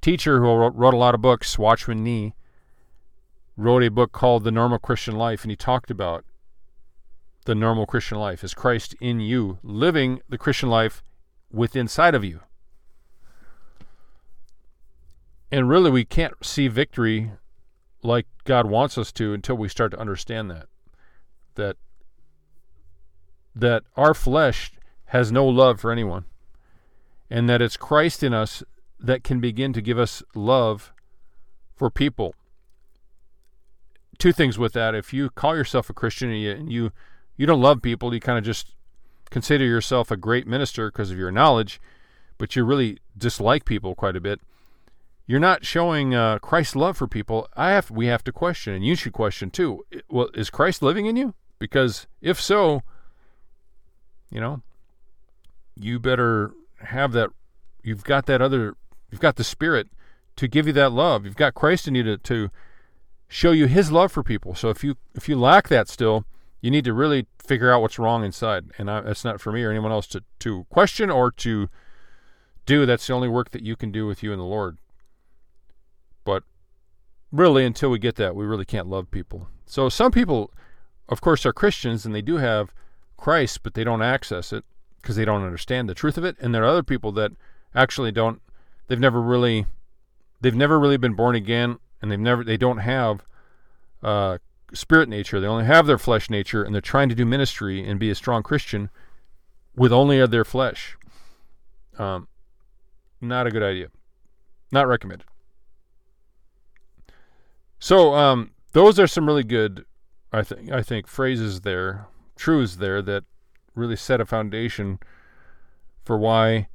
teacher 0.00 0.40
who 0.40 0.46
wrote, 0.46 0.74
wrote 0.74 0.94
a 0.94 0.98
lot 0.98 1.14
of 1.14 1.20
books, 1.20 1.58
Watchman 1.58 2.02
Nee, 2.02 2.34
wrote 3.56 3.82
a 3.82 3.90
book 3.90 4.12
called 4.12 4.42
The 4.42 4.50
Normal 4.50 4.78
Christian 4.78 5.16
Life, 5.16 5.42
and 5.42 5.50
he 5.50 5.56
talked 5.56 5.90
about 5.90 6.24
the 7.44 7.54
normal 7.54 7.86
Christian 7.86 8.18
life 8.18 8.42
is 8.42 8.54
Christ 8.54 8.94
in 9.00 9.20
you, 9.20 9.58
living 9.62 10.20
the 10.28 10.38
Christian 10.38 10.68
life 10.68 11.02
with 11.52 11.76
inside 11.76 12.14
of 12.14 12.24
you. 12.24 12.40
And 15.50 15.68
really, 15.68 15.90
we 15.90 16.04
can't 16.04 16.34
see 16.42 16.68
victory 16.68 17.32
like 18.02 18.26
God 18.44 18.66
wants 18.66 18.98
us 18.98 19.12
to 19.12 19.32
until 19.32 19.56
we 19.56 19.68
start 19.68 19.92
to 19.92 20.00
understand 20.00 20.50
that. 20.50 20.66
That 21.54 21.76
that 23.54 23.84
our 23.96 24.14
flesh 24.14 24.72
has 25.06 25.30
no 25.30 25.46
love 25.46 25.80
for 25.80 25.92
anyone. 25.92 26.24
And 27.30 27.48
that 27.48 27.62
it's 27.62 27.76
Christ 27.76 28.22
in 28.22 28.34
us 28.34 28.64
that 28.98 29.22
can 29.22 29.40
begin 29.40 29.72
to 29.72 29.80
give 29.80 29.98
us 29.98 30.22
love 30.34 30.92
for 31.76 31.88
people. 31.88 32.34
Two 34.18 34.32
things 34.32 34.58
with 34.58 34.72
that. 34.72 34.94
If 34.94 35.12
you 35.12 35.30
call 35.30 35.56
yourself 35.56 35.88
a 35.88 35.94
Christian 35.94 36.30
and 36.30 36.72
you, 36.72 36.90
you, 37.36 37.46
don't 37.46 37.60
love 37.60 37.82
people, 37.82 38.14
you 38.14 38.20
kind 38.20 38.38
of 38.38 38.44
just 38.44 38.74
consider 39.30 39.64
yourself 39.64 40.10
a 40.10 40.16
great 40.16 40.46
minister 40.46 40.90
because 40.90 41.10
of 41.10 41.18
your 41.18 41.30
knowledge, 41.30 41.80
but 42.38 42.54
you 42.54 42.64
really 42.64 42.98
dislike 43.16 43.64
people 43.64 43.94
quite 43.94 44.16
a 44.16 44.20
bit, 44.20 44.40
you're 45.26 45.40
not 45.40 45.64
showing 45.64 46.14
uh, 46.14 46.38
Christ's 46.38 46.76
love 46.76 46.96
for 46.96 47.06
people. 47.06 47.48
I 47.56 47.70
have 47.70 47.90
we 47.90 48.06
have 48.06 48.22
to 48.24 48.32
question, 48.32 48.74
and 48.74 48.84
you 48.84 48.94
should 48.94 49.12
question 49.12 49.50
too. 49.50 49.84
Well, 50.10 50.28
is 50.34 50.50
Christ 50.50 50.82
living 50.82 51.06
in 51.06 51.16
you? 51.16 51.34
Because 51.58 52.06
if 52.20 52.40
so, 52.40 52.82
you 54.30 54.40
know, 54.40 54.60
you 55.74 55.98
better 55.98 56.52
have 56.80 57.12
that. 57.12 57.30
You've 57.82 58.04
got 58.04 58.26
that 58.26 58.42
other. 58.42 58.76
You've 59.10 59.20
got 59.20 59.36
the 59.36 59.44
Spirit 59.44 59.88
to 60.36 60.48
give 60.48 60.66
you 60.66 60.72
that 60.74 60.92
love. 60.92 61.24
You've 61.24 61.36
got 61.36 61.54
Christ 61.54 61.88
in 61.88 61.94
you 61.94 62.02
to, 62.02 62.18
to 62.18 62.50
show 63.28 63.52
you 63.52 63.66
His 63.66 63.90
love 63.90 64.12
for 64.12 64.22
people. 64.22 64.54
So 64.54 64.68
if 64.68 64.84
you 64.84 64.96
if 65.14 65.28
you 65.28 65.38
lack 65.38 65.68
that 65.68 65.88
still, 65.88 66.26
you 66.64 66.70
need 66.70 66.84
to 66.86 66.94
really 66.94 67.26
figure 67.38 67.70
out 67.70 67.82
what's 67.82 67.98
wrong 67.98 68.24
inside. 68.24 68.64
And 68.78 68.90
I, 68.90 69.02
that's 69.02 69.22
not 69.22 69.38
for 69.38 69.52
me 69.52 69.62
or 69.62 69.70
anyone 69.70 69.92
else 69.92 70.06
to, 70.06 70.24
to 70.38 70.64
question 70.70 71.10
or 71.10 71.30
to 71.32 71.68
do. 72.64 72.86
That's 72.86 73.06
the 73.06 73.12
only 73.12 73.28
work 73.28 73.50
that 73.50 73.60
you 73.60 73.76
can 73.76 73.92
do 73.92 74.06
with 74.06 74.22
you 74.22 74.32
and 74.32 74.40
the 74.40 74.46
Lord. 74.46 74.78
But 76.24 76.42
really, 77.30 77.66
until 77.66 77.90
we 77.90 77.98
get 77.98 78.16
that, 78.16 78.34
we 78.34 78.46
really 78.46 78.64
can't 78.64 78.86
love 78.86 79.10
people. 79.10 79.46
So 79.66 79.90
some 79.90 80.10
people, 80.10 80.50
of 81.06 81.20
course, 81.20 81.44
are 81.44 81.52
Christians 81.52 82.06
and 82.06 82.14
they 82.14 82.22
do 82.22 82.38
have 82.38 82.72
Christ, 83.18 83.62
but 83.62 83.74
they 83.74 83.84
don't 83.84 84.00
access 84.00 84.50
it 84.50 84.64
because 85.02 85.16
they 85.16 85.26
don't 85.26 85.44
understand 85.44 85.86
the 85.86 85.94
truth 85.94 86.16
of 86.16 86.24
it. 86.24 86.34
And 86.40 86.54
there 86.54 86.62
are 86.62 86.68
other 86.68 86.82
people 86.82 87.12
that 87.12 87.32
actually 87.74 88.10
don't. 88.10 88.40
They've 88.86 88.98
never 88.98 89.20
really, 89.20 89.66
they've 90.40 90.54
never 90.54 90.80
really 90.80 90.96
been 90.96 91.12
born 91.12 91.36
again, 91.36 91.76
and 92.00 92.10
they've 92.10 92.18
never, 92.18 92.42
they 92.42 92.56
don't 92.56 92.78
have 92.78 93.26
uh, 94.02 94.38
spirit 94.74 95.08
nature. 95.08 95.40
They 95.40 95.46
only 95.46 95.64
have 95.64 95.86
their 95.86 95.98
flesh 95.98 96.30
nature, 96.30 96.62
and 96.62 96.74
they're 96.74 96.82
trying 96.82 97.08
to 97.08 97.14
do 97.14 97.24
ministry 97.24 97.86
and 97.86 97.98
be 97.98 98.10
a 98.10 98.14
strong 98.14 98.42
Christian 98.42 98.90
with 99.76 99.92
only 99.92 100.24
their 100.26 100.44
flesh. 100.44 100.96
Um, 101.98 102.28
not 103.20 103.46
a 103.46 103.50
good 103.50 103.62
idea. 103.62 103.88
Not 104.70 104.88
recommended. 104.88 105.26
So 107.78 108.14
um, 108.14 108.52
those 108.72 108.98
are 108.98 109.06
some 109.06 109.26
really 109.26 109.44
good, 109.44 109.84
I 110.32 110.42
think, 110.42 110.72
I 110.72 110.82
think 110.82 111.06
phrases 111.06 111.60
there, 111.60 112.06
truths 112.36 112.76
there 112.76 113.02
that 113.02 113.24
really 113.74 113.96
set 113.96 114.20
a 114.20 114.26
foundation 114.26 114.98
for 116.04 116.16
why 116.16 116.68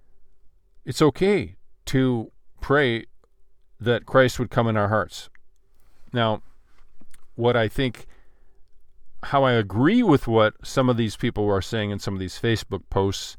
it's 0.85 1.01
okay 1.01 1.55
to 1.85 2.31
pray 2.61 3.05
that 3.79 4.05
Christ 4.05 4.39
would 4.39 4.49
come 4.49 4.67
in 4.67 4.77
our 4.77 4.89
hearts. 4.89 5.29
Now, 6.11 6.41
what 7.39 7.55
I 7.55 7.69
think, 7.69 8.05
how 9.23 9.43
I 9.45 9.53
agree 9.53 10.03
with 10.03 10.27
what 10.27 10.53
some 10.61 10.89
of 10.89 10.97
these 10.97 11.15
people 11.15 11.49
are 11.49 11.61
saying 11.61 11.89
in 11.89 11.99
some 11.99 12.13
of 12.13 12.19
these 12.19 12.37
Facebook 12.37 12.81
posts 12.89 13.37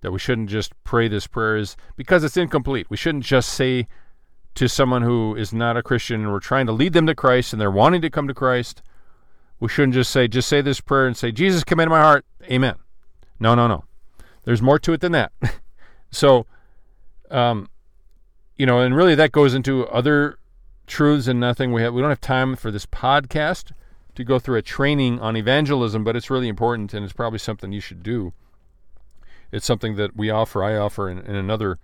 that 0.00 0.12
we 0.12 0.20
shouldn't 0.20 0.48
just 0.48 0.72
pray 0.84 1.08
this 1.08 1.26
prayer 1.26 1.56
is 1.56 1.76
because 1.96 2.22
it's 2.22 2.36
incomplete. 2.36 2.86
We 2.88 2.96
shouldn't 2.96 3.24
just 3.24 3.48
say 3.48 3.88
to 4.54 4.68
someone 4.68 5.02
who 5.02 5.34
is 5.34 5.52
not 5.52 5.76
a 5.76 5.82
Christian 5.82 6.20
and 6.20 6.32
we're 6.32 6.38
trying 6.38 6.66
to 6.66 6.72
lead 6.72 6.92
them 6.92 7.06
to 7.08 7.14
Christ 7.14 7.52
and 7.52 7.60
they're 7.60 7.72
wanting 7.72 8.02
to 8.02 8.10
come 8.10 8.28
to 8.28 8.34
Christ, 8.34 8.82
we 9.58 9.68
shouldn't 9.68 9.94
just 9.94 10.12
say, 10.12 10.28
just 10.28 10.48
say 10.48 10.60
this 10.60 10.80
prayer 10.80 11.08
and 11.08 11.16
say, 11.16 11.32
Jesus, 11.32 11.64
come 11.64 11.80
into 11.80 11.90
my 11.90 12.00
heart. 12.00 12.24
Amen. 12.44 12.76
No, 13.40 13.56
no, 13.56 13.66
no. 13.66 13.84
There's 14.44 14.62
more 14.62 14.78
to 14.78 14.92
it 14.92 15.00
than 15.00 15.12
that. 15.12 15.32
so, 16.12 16.46
um, 17.32 17.68
you 18.56 18.64
know, 18.64 18.78
and 18.78 18.94
really 18.94 19.16
that 19.16 19.32
goes 19.32 19.54
into 19.54 19.86
other 19.88 20.38
truths 20.88 21.28
and 21.28 21.38
nothing. 21.38 21.72
We 21.72 21.82
have 21.82 21.94
we 21.94 22.00
don't 22.00 22.10
have 22.10 22.20
time 22.20 22.56
for 22.56 22.70
this 22.70 22.86
podcast 22.86 23.72
to 24.14 24.24
go 24.24 24.38
through 24.38 24.56
a 24.56 24.62
training 24.62 25.20
on 25.20 25.36
evangelism, 25.36 26.02
but 26.02 26.16
it's 26.16 26.30
really 26.30 26.48
important 26.48 26.92
and 26.92 27.04
it's 27.04 27.12
probably 27.12 27.38
something 27.38 27.70
you 27.70 27.80
should 27.80 28.02
do. 28.02 28.32
It's 29.52 29.66
something 29.66 29.96
that 29.96 30.16
we 30.16 30.28
offer, 30.30 30.62
I 30.62 30.76
offer 30.76 31.08
in, 31.08 31.18
in 31.18 31.34
another 31.34 31.78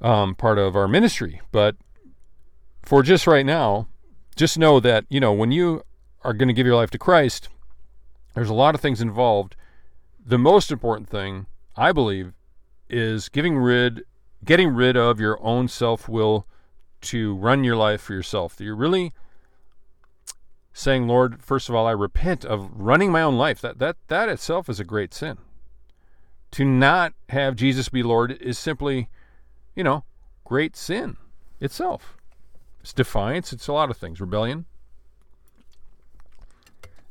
um, 0.00 0.34
part 0.34 0.58
of 0.58 0.76
our 0.76 0.86
ministry. 0.86 1.40
But 1.50 1.76
for 2.82 3.02
just 3.02 3.26
right 3.26 3.46
now, 3.46 3.88
just 4.36 4.58
know 4.58 4.80
that, 4.80 5.04
you 5.08 5.18
know, 5.18 5.32
when 5.32 5.50
you 5.50 5.82
are 6.22 6.32
going 6.32 6.48
to 6.48 6.54
give 6.54 6.66
your 6.66 6.76
life 6.76 6.90
to 6.90 6.98
Christ, 6.98 7.48
there's 8.34 8.50
a 8.50 8.54
lot 8.54 8.74
of 8.74 8.80
things 8.80 9.00
involved. 9.00 9.56
The 10.24 10.38
most 10.38 10.70
important 10.70 11.08
thing, 11.08 11.46
I 11.76 11.92
believe, 11.92 12.34
is 12.88 13.28
giving 13.28 13.56
rid 13.56 14.02
getting 14.44 14.68
rid 14.68 14.96
of 14.96 15.18
your 15.18 15.42
own 15.42 15.66
self-will 15.66 16.46
to 17.02 17.34
run 17.36 17.64
your 17.64 17.76
life 17.76 18.00
for 18.00 18.14
yourself. 18.14 18.56
That 18.56 18.64
You're 18.64 18.74
really 18.74 19.12
saying, 20.72 21.08
Lord, 21.08 21.42
first 21.42 21.68
of 21.68 21.74
all, 21.74 21.86
I 21.86 21.92
repent 21.92 22.44
of 22.44 22.70
running 22.72 23.10
my 23.10 23.22
own 23.22 23.36
life. 23.36 23.60
That 23.60 23.78
that 23.78 23.96
that 24.08 24.28
itself 24.28 24.68
is 24.68 24.80
a 24.80 24.84
great 24.84 25.12
sin. 25.12 25.38
To 26.52 26.64
not 26.64 27.12
have 27.30 27.56
Jesus 27.56 27.88
be 27.88 28.02
Lord 28.02 28.32
is 28.40 28.58
simply, 28.58 29.08
you 29.74 29.84
know, 29.84 30.04
great 30.44 30.76
sin 30.76 31.16
itself. 31.60 32.16
It's 32.80 32.92
defiance, 32.92 33.52
it's 33.52 33.68
a 33.68 33.72
lot 33.72 33.90
of 33.90 33.96
things, 33.96 34.20
rebellion. 34.20 34.64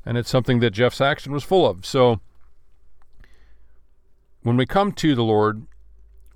And 0.06 0.18
it's 0.18 0.30
something 0.30 0.60
that 0.62 0.72
Jeff 0.72 0.94
Saxton 0.94 1.34
was 1.34 1.44
full 1.44 1.68
of. 1.68 1.86
So 1.86 2.22
when 4.42 4.56
we 4.56 4.66
come 4.66 4.94
to 4.94 5.14
the 5.14 5.24
Lord, 5.24 5.68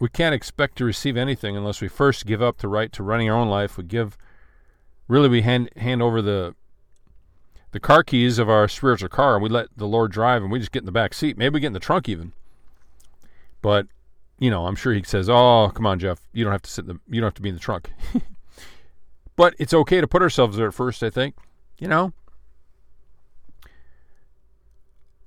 we 0.02 0.10
can't 0.10 0.34
expect 0.34 0.80
to 0.80 0.84
receive 0.84 1.16
anything 1.16 1.56
unless 1.56 1.80
we 1.80 1.88
first 1.88 2.26
give 2.26 2.42
up 2.42 2.58
the 2.58 2.68
right 2.68 2.92
to 2.92 3.04
running 3.04 3.30
our 3.30 3.38
own 3.38 3.50
life. 3.50 3.78
We 3.78 3.84
give, 3.84 4.18
really, 5.08 5.30
we 5.30 5.44
hand 5.44 5.70
hand 5.78 6.02
over 6.02 6.24
the 6.24 6.56
the 7.70 7.80
car 7.80 8.04
keys 8.04 8.40
of 8.40 8.50
our 8.50 8.68
spiritual 8.68 9.10
car, 9.10 9.36
and 9.36 9.44
we 9.44 9.50
let 9.50 9.68
the 9.78 9.86
Lord 9.86 10.12
drive, 10.12 10.42
and 10.42 10.52
we 10.52 10.58
just 10.58 10.72
get 10.72 10.82
in 10.82 10.88
the 10.88 10.92
back 10.92 11.14
seat. 11.14 11.38
Maybe 11.38 11.54
we 11.54 11.60
get 11.60 11.68
in 11.68 11.74
the 11.74 11.80
trunk 11.80 12.10
even. 12.10 12.34
But 13.62 13.86
you 14.40 14.50
know, 14.50 14.66
I'm 14.66 14.76
sure 14.76 14.92
he 14.92 15.04
says, 15.04 15.30
"Oh, 15.30 15.72
come 15.72 15.86
on, 15.86 16.00
Jeff, 16.00 16.20
you 16.34 16.44
don't 16.44 16.52
have 16.52 16.64
to 16.64 16.72
sit 16.72 16.86
in 16.86 16.88
the, 16.88 17.00
you 17.08 17.22
don't 17.22 17.28
have 17.28 17.36
to 17.36 17.44
be 17.44 17.50
in 17.50 17.56
the 17.56 17.62
trunk." 17.62 17.92
but 19.36 19.54
it's 19.60 19.74
okay 19.74 20.02
to 20.02 20.08
put 20.08 20.24
ourselves 20.24 20.58
there 20.58 20.70
at 20.70 20.74
first. 20.74 21.04
I 21.04 21.12
think, 21.12 21.36
you 21.78 21.88
know. 21.88 22.12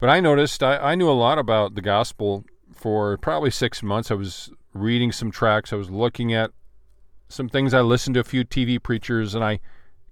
But 0.01 0.09
I 0.09 0.19
noticed 0.19 0.65
I, 0.65 0.79
I 0.79 0.95
knew 0.97 1.09
a 1.09 1.13
lot 1.13 1.39
about 1.39 1.77
the 1.77 1.81
gospel 1.81 2.45
for 2.75 3.17
probably 3.19 3.53
six 3.53 3.81
months. 3.81 4.11
I 4.11 4.15
was 4.15 4.51
reading 4.75 5.13
some 5.13 5.31
tracts. 5.31 5.73
I 5.73 5.77
was 5.77 5.91
looking 5.91 6.35
at 6.35 6.51
some 7.29 7.49
things. 7.49 7.73
I 7.73 7.81
listened 7.81 8.15
to 8.15 8.21
a 8.21 8.25
few 8.25 8.45
TV 8.45 8.83
preachers, 8.83 9.35
and 9.35 9.45
I 9.45 9.61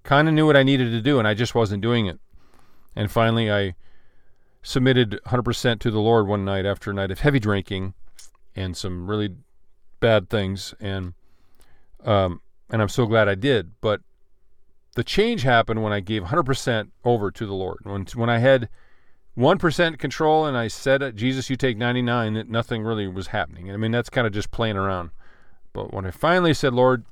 kind 0.03 0.27
of 0.27 0.33
knew 0.33 0.45
what 0.45 0.57
I 0.57 0.63
needed 0.63 0.91
to 0.91 1.01
do, 1.01 1.19
and 1.19 1.27
I 1.27 1.33
just 1.33 1.53
wasn't 1.53 1.83
doing 1.83 2.07
it. 2.07 2.19
And 2.95 3.11
finally, 3.11 3.51
I 3.51 3.75
submitted 4.61 5.19
100% 5.27 5.79
to 5.79 5.91
the 5.91 5.99
Lord 5.99 6.27
one 6.27 6.45
night 6.45 6.65
after 6.65 6.91
a 6.91 6.93
night 6.93 7.11
of 7.11 7.19
heavy 7.19 7.39
drinking 7.39 7.93
and 8.55 8.75
some 8.75 9.09
really 9.09 9.35
bad 9.99 10.29
things, 10.29 10.73
and 10.79 11.13
um, 12.03 12.41
and 12.69 12.81
I'm 12.81 12.89
so 12.89 13.05
glad 13.05 13.27
I 13.27 13.35
did. 13.35 13.71
But 13.81 14.01
the 14.95 15.03
change 15.03 15.43
happened 15.43 15.83
when 15.83 15.93
I 15.93 15.99
gave 16.01 16.23
100% 16.23 16.91
over 17.03 17.31
to 17.31 17.45
the 17.45 17.53
Lord. 17.53 17.79
When 17.83 18.05
when 18.15 18.29
I 18.29 18.39
had 18.39 18.69
1% 19.37 19.97
control 19.97 20.45
and 20.45 20.57
I 20.57 20.67
said, 20.67 21.15
Jesus, 21.15 21.49
you 21.49 21.55
take 21.55 21.77
99, 21.77 22.33
that 22.35 22.49
nothing 22.49 22.83
really 22.83 23.07
was 23.07 23.27
happening. 23.27 23.71
I 23.71 23.77
mean, 23.77 23.91
that's 23.91 24.09
kind 24.09 24.27
of 24.27 24.33
just 24.33 24.51
playing 24.51 24.77
around. 24.77 25.11
But 25.73 25.93
when 25.93 26.05
I 26.05 26.11
finally 26.11 26.53
said, 26.53 26.73
Lord, 26.73 27.05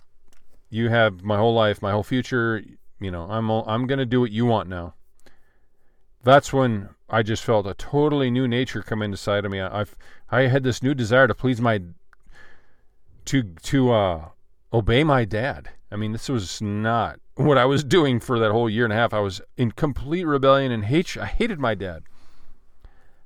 you 0.69 0.89
have 0.89 1.23
my 1.23 1.37
whole 1.37 1.53
life, 1.53 1.81
my 1.81 1.91
whole 1.91 2.03
future, 2.03 2.63
you 2.99 3.09
know, 3.09 3.23
I'm, 3.29 3.49
I'm 3.49 3.87
going 3.87 3.99
to 3.99 4.05
do 4.05 4.21
what 4.21 4.31
you 4.31 4.45
want 4.45 4.69
now. 4.69 4.93
That's 6.23 6.53
when 6.53 6.89
I 7.09 7.23
just 7.23 7.43
felt 7.43 7.65
a 7.65 7.73
totally 7.73 8.29
new 8.29 8.47
nature 8.47 8.83
come 8.83 9.01
inside 9.01 9.43
of 9.43 9.51
me. 9.51 9.59
I, 9.59 9.81
I've, 9.81 9.97
I 10.29 10.41
had 10.41 10.63
this 10.63 10.83
new 10.83 10.93
desire 10.93 11.27
to 11.27 11.33
please 11.33 11.59
my, 11.59 11.81
to, 13.25 13.43
to, 13.43 13.91
uh, 13.91 14.25
obey 14.73 15.03
my 15.03 15.25
dad. 15.25 15.69
I 15.91 15.95
mean, 15.95 16.11
this 16.11 16.29
was 16.29 16.61
not 16.61 17.19
what 17.45 17.57
I 17.57 17.65
was 17.65 17.83
doing 17.83 18.19
for 18.19 18.39
that 18.39 18.51
whole 18.51 18.69
year 18.69 18.83
and 18.83 18.93
a 18.93 18.95
half. 18.95 19.13
I 19.13 19.19
was 19.19 19.41
in 19.57 19.71
complete 19.71 20.25
rebellion 20.25 20.71
and 20.71 20.85
hate. 20.85 21.17
I 21.17 21.25
hated 21.25 21.59
my 21.59 21.75
dad. 21.75 22.03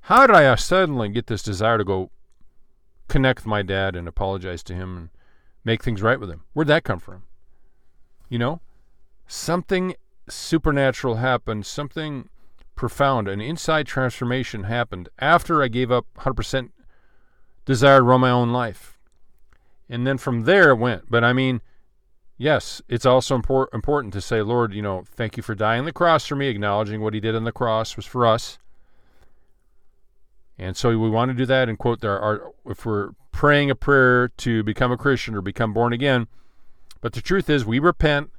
How 0.02 0.28
did 0.28 0.36
I 0.36 0.54
suddenly 0.56 1.10
get 1.10 1.28
this 1.28 1.42
desire 1.42 1.78
to 1.78 1.84
go 1.84 2.12
connect 3.08 3.40
with 3.40 3.48
my 3.48 3.62
dad 3.62 3.96
and 3.96 4.08
apologize 4.08 4.64
to 4.64 4.74
him 4.74 4.98
and 4.98 5.10
make 5.64 5.84
things 5.84 6.02
right 6.02 6.20
with 6.20 6.30
him? 6.30 6.44
Where'd 6.54 6.68
that 6.68 6.84
come 6.84 7.00
from? 7.00 7.24
You 8.30 8.40
know, 8.40 8.62
something 9.28 9.96
supernatural 10.30 11.16
happened, 11.16 11.66
something 11.66 12.30
profound, 12.76 13.28
an 13.28 13.42
inside 13.42 13.88
transformation 13.88 14.64
happened 14.64 15.10
after 15.20 15.64
I 15.64 15.68
gave 15.68 15.92
up 15.92 16.06
100% 16.20 16.70
desire 17.66 18.00
to 18.00 18.04
run 18.04 18.22
my 18.22 18.30
own 18.30 18.52
life. 18.52 19.00
And 19.90 20.06
then 20.06 20.18
from 20.18 20.44
there 20.44 20.72
it 20.72 20.76
went. 20.76 21.10
But 21.10 21.24
I 21.24 21.34
mean, 21.34 21.62
yes, 22.38 22.82
it's 22.88 23.06
also 23.06 23.38
impor- 23.38 23.74
important 23.74 24.14
to 24.14 24.22
say, 24.22 24.42
Lord, 24.42 24.74
you 24.74 24.82
know, 24.82 25.04
thank 25.06 25.38
you 25.38 25.44
for 25.44 25.56
dying 25.56 25.80
on 25.80 25.86
the 25.86 25.94
cross 25.94 26.26
for 26.26 26.36
me, 26.36 26.48
acknowledging 26.48 27.02
what 27.02 27.14
he 27.14 27.20
did 27.20 27.36
on 27.36 27.44
the 27.44 27.52
cross 27.52 27.96
was 27.96 28.06
for 28.06 28.26
us. 28.26 28.58
And 30.58 30.78
so 30.78 30.98
we 30.98 31.10
want 31.10 31.30
to 31.30 31.36
do 31.36 31.46
that 31.46 31.68
and 31.68 31.78
quote 31.78 32.00
there 32.00 32.20
are 32.20 32.52
if 32.66 32.86
we're 32.86 33.12
praying 33.32 33.70
a 33.70 33.76
prayer 33.76 34.30
to 34.30 34.64
become 34.64 34.92
a 34.92 34.98
Christian 34.98 35.36
or 35.36 35.42
become 35.42 35.74
born 35.74 35.92
again. 35.92 36.28
But 37.02 37.14
the 37.14 37.22
truth 37.22 37.50
is, 37.50 37.66
we 37.66 37.80
repent. 37.80 38.32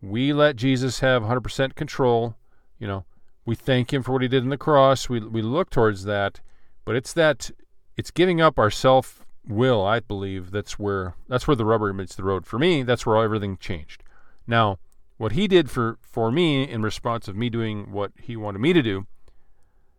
We 0.00 0.32
let 0.32 0.56
Jesus 0.56 1.00
have 1.00 1.22
100% 1.22 1.74
control. 1.74 2.36
You 2.78 2.86
know, 2.86 3.04
we 3.44 3.54
thank 3.54 3.92
Him 3.92 4.02
for 4.02 4.12
what 4.12 4.22
He 4.22 4.28
did 4.28 4.42
on 4.42 4.48
the 4.48 4.56
cross. 4.56 5.08
We 5.08 5.20
we 5.20 5.42
look 5.42 5.68
towards 5.68 6.04
that, 6.04 6.40
but 6.84 6.96
it's 6.96 7.12
that 7.12 7.50
it's 7.96 8.10
giving 8.10 8.40
up 8.40 8.58
our 8.58 8.70
self 8.70 9.25
will. 9.46 9.84
I 9.84 10.00
believe 10.00 10.50
that's 10.50 10.78
where 10.78 11.14
that's 11.28 11.46
where 11.46 11.56
the 11.56 11.64
rubber 11.64 11.92
meets 11.92 12.14
the 12.14 12.24
road. 12.24 12.46
For 12.46 12.58
me, 12.58 12.82
that's 12.82 13.06
where 13.06 13.22
everything 13.22 13.56
changed. 13.56 14.02
Now, 14.46 14.78
what 15.16 15.32
He 15.32 15.48
did 15.48 15.70
for 15.70 15.98
for 16.00 16.30
me 16.30 16.68
in 16.68 16.82
response 16.82 17.28
of 17.28 17.36
me 17.36 17.50
doing 17.50 17.92
what 17.92 18.12
He 18.20 18.36
wanted 18.36 18.60
me 18.60 18.72
to 18.72 18.82
do 18.82 19.06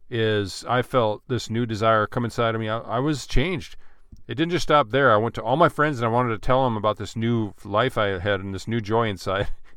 is 0.10 0.64
I 0.68 0.82
felt 0.82 1.24
this 1.28 1.50
new 1.50 1.66
desire 1.66 2.08
come 2.08 2.26
inside 2.26 2.56
of 2.56 2.62
me. 2.62 2.70
I, 2.70 2.80
I, 2.80 3.00
was 3.00 3.28
changed. 3.28 3.76
It 4.26 4.36
didn't 4.36 4.52
just 4.52 4.64
stop 4.64 4.90
there. 4.90 5.12
I 5.12 5.18
went 5.18 5.36
to 5.36 5.44
all 5.44 5.58
my 5.58 5.68
friends 5.68 6.00
and 6.00 6.06
I 6.06 6.12
wanted 6.12 6.30
to 6.30 6.38
tell 6.38 6.64
them 6.64 6.78
about 6.78 6.98
this 6.98 7.18
new 7.18 7.54
life 7.66 7.98
I 7.98 8.20
had 8.20 8.40
and 8.40 8.54
this 8.54 8.70
new 8.70 8.80
joy 8.80 9.10
inside. 9.10 9.50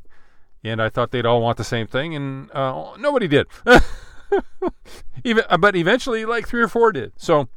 and 0.64 0.80
I 0.80 0.88
thought 0.88 1.10
they'd 1.10 1.26
all 1.26 1.40
want 1.40 1.56
the 1.56 1.64
same 1.64 1.86
thing, 1.86 2.14
and 2.14 2.50
uh, 2.52 2.96
nobody 2.98 3.26
did. 3.28 3.46
even, 5.24 5.44
but 5.58 5.74
eventually, 5.74 6.24
like 6.24 6.46
three 6.46 6.60
or 6.60 6.68
four 6.68 6.92
did. 6.92 7.12
So, 7.16 7.48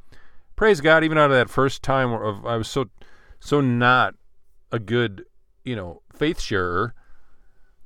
praise 0.55 0.81
God. 0.81 1.03
Even 1.03 1.17
out 1.17 1.31
of 1.31 1.37
that 1.37 1.49
first 1.49 1.81
time 1.83 2.11
of 2.11 2.45
I 2.45 2.57
was 2.57 2.67
so 2.67 2.89
so 3.39 3.61
not 3.61 4.15
a 4.71 4.79
good, 4.79 5.25
you 5.63 5.75
know, 5.75 6.01
faith 6.15 6.39
sharer. 6.39 6.93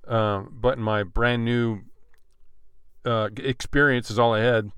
Uh, 0.08 0.44
but 0.50 0.78
in 0.78 0.84
my 0.84 1.04
brand 1.04 1.44
new 1.44 1.82
uh, 3.06 3.30
experience 3.38 4.10
is 4.10 4.18
all 4.18 4.34
I 4.34 4.40
had. 4.40 4.72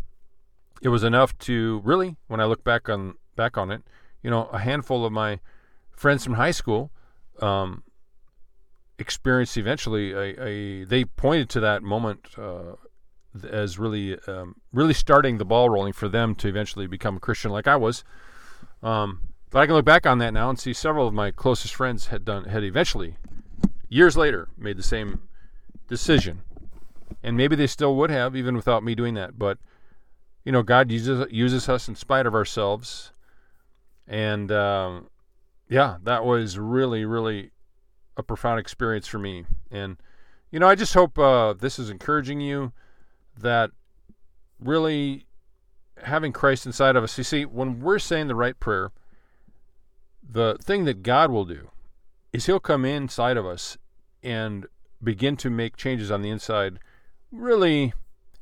It 0.82 0.90
was 0.90 1.04
enough 1.04 1.38
to 1.40 1.82
really, 1.84 2.16
when 2.28 2.40
I 2.40 2.46
look 2.46 2.64
back 2.64 2.90
on 2.90 3.16
back 3.36 3.58
on 3.58 3.70
it, 3.70 3.84
you 4.24 4.30
know, 4.30 4.46
a 4.48 4.60
handful 4.60 5.06
of 5.06 5.12
my 5.12 5.40
friends 5.92 6.24
from 6.24 6.34
high 6.34 6.52
school 6.52 6.92
um, 7.42 7.84
experienced 8.98 9.58
eventually 9.58 10.12
a, 10.14 10.44
a, 10.44 10.84
They 10.86 11.06
pointed 11.06 11.50
to 11.50 11.60
that 11.62 11.84
moment 11.84 12.28
uh, 12.38 12.76
as 13.50 13.78
really, 13.78 14.18
um, 14.28 14.56
really 14.74 14.94
starting 14.94 15.38
the 15.38 15.46
ball 15.46 15.70
rolling 15.70 15.94
for 15.94 16.10
them 16.10 16.36
to 16.36 16.48
eventually 16.48 16.88
become 16.88 17.18
a 17.18 17.20
Christian, 17.20 17.52
like 17.52 17.68
I 17.68 17.76
was. 17.76 18.04
Um, 18.82 19.30
but 19.50 19.60
I 19.60 19.66
can 19.66 19.76
look 19.76 19.86
back 19.86 20.06
on 20.06 20.20
that 20.20 20.34
now 20.34 20.50
and 20.50 20.60
see 20.60 20.74
several 20.74 21.08
of 21.08 21.14
my 21.14 21.32
closest 21.32 21.74
friends 21.74 22.08
had 22.08 22.26
done 22.26 22.46
had 22.46 22.64
eventually, 22.64 23.18
years 23.88 24.16
later, 24.16 24.50
made 24.58 24.78
the 24.78 24.84
same 24.84 25.22
decision. 25.88 26.42
And 27.24 27.36
maybe 27.36 27.56
they 27.56 27.68
still 27.68 27.96
would 27.96 28.12
have, 28.12 28.36
even 28.36 28.56
without 28.56 28.84
me 28.84 28.96
doing 28.96 29.16
that. 29.16 29.38
But, 29.38 29.58
you 30.46 30.52
know, 30.52 30.64
God 30.64 30.92
uses, 30.92 31.28
uses 31.32 31.68
us 31.68 31.88
in 31.88 31.96
spite 31.96 32.26
of 32.26 32.36
ourselves. 32.36 33.12
And, 34.08 34.52
um, 34.52 35.10
yeah, 35.68 35.98
that 36.04 36.26
was 36.26 36.58
really, 36.58 37.06
really 37.06 37.52
a 38.18 38.24
profound 38.24 38.60
experience 38.60 39.08
for 39.08 39.20
me. 39.20 39.46
And, 39.72 39.98
you 40.52 40.60
know, 40.60 40.68
I 40.68 40.76
just 40.76 40.94
hope 40.94 41.18
uh, 41.20 41.54
this 41.54 41.80
is 41.80 41.90
encouraging 41.90 42.42
you 42.42 42.72
that 43.40 43.72
really 44.60 45.26
having 46.04 46.32
Christ 46.32 46.66
inside 46.66 46.96
of 46.96 47.04
us. 47.04 47.18
You 47.18 47.24
see, 47.24 47.46
when 47.46 47.80
we're 47.80 48.00
saying 48.00 48.28
the 48.28 48.36
right 48.36 48.60
prayer, 48.60 48.92
the 50.28 50.58
thing 50.62 50.86
that 50.86 51.04
God 51.04 51.32
will 51.32 51.46
do 51.46 51.70
is 52.32 52.46
He'll 52.46 52.60
come 52.60 52.86
inside 52.86 53.38
of 53.38 53.46
us 53.46 53.78
and 54.24 54.68
begin 55.02 55.38
to 55.38 55.50
make 55.50 55.78
changes 55.78 56.12
on 56.12 56.22
the 56.22 56.30
inside. 56.30 56.80
Really, 57.32 57.94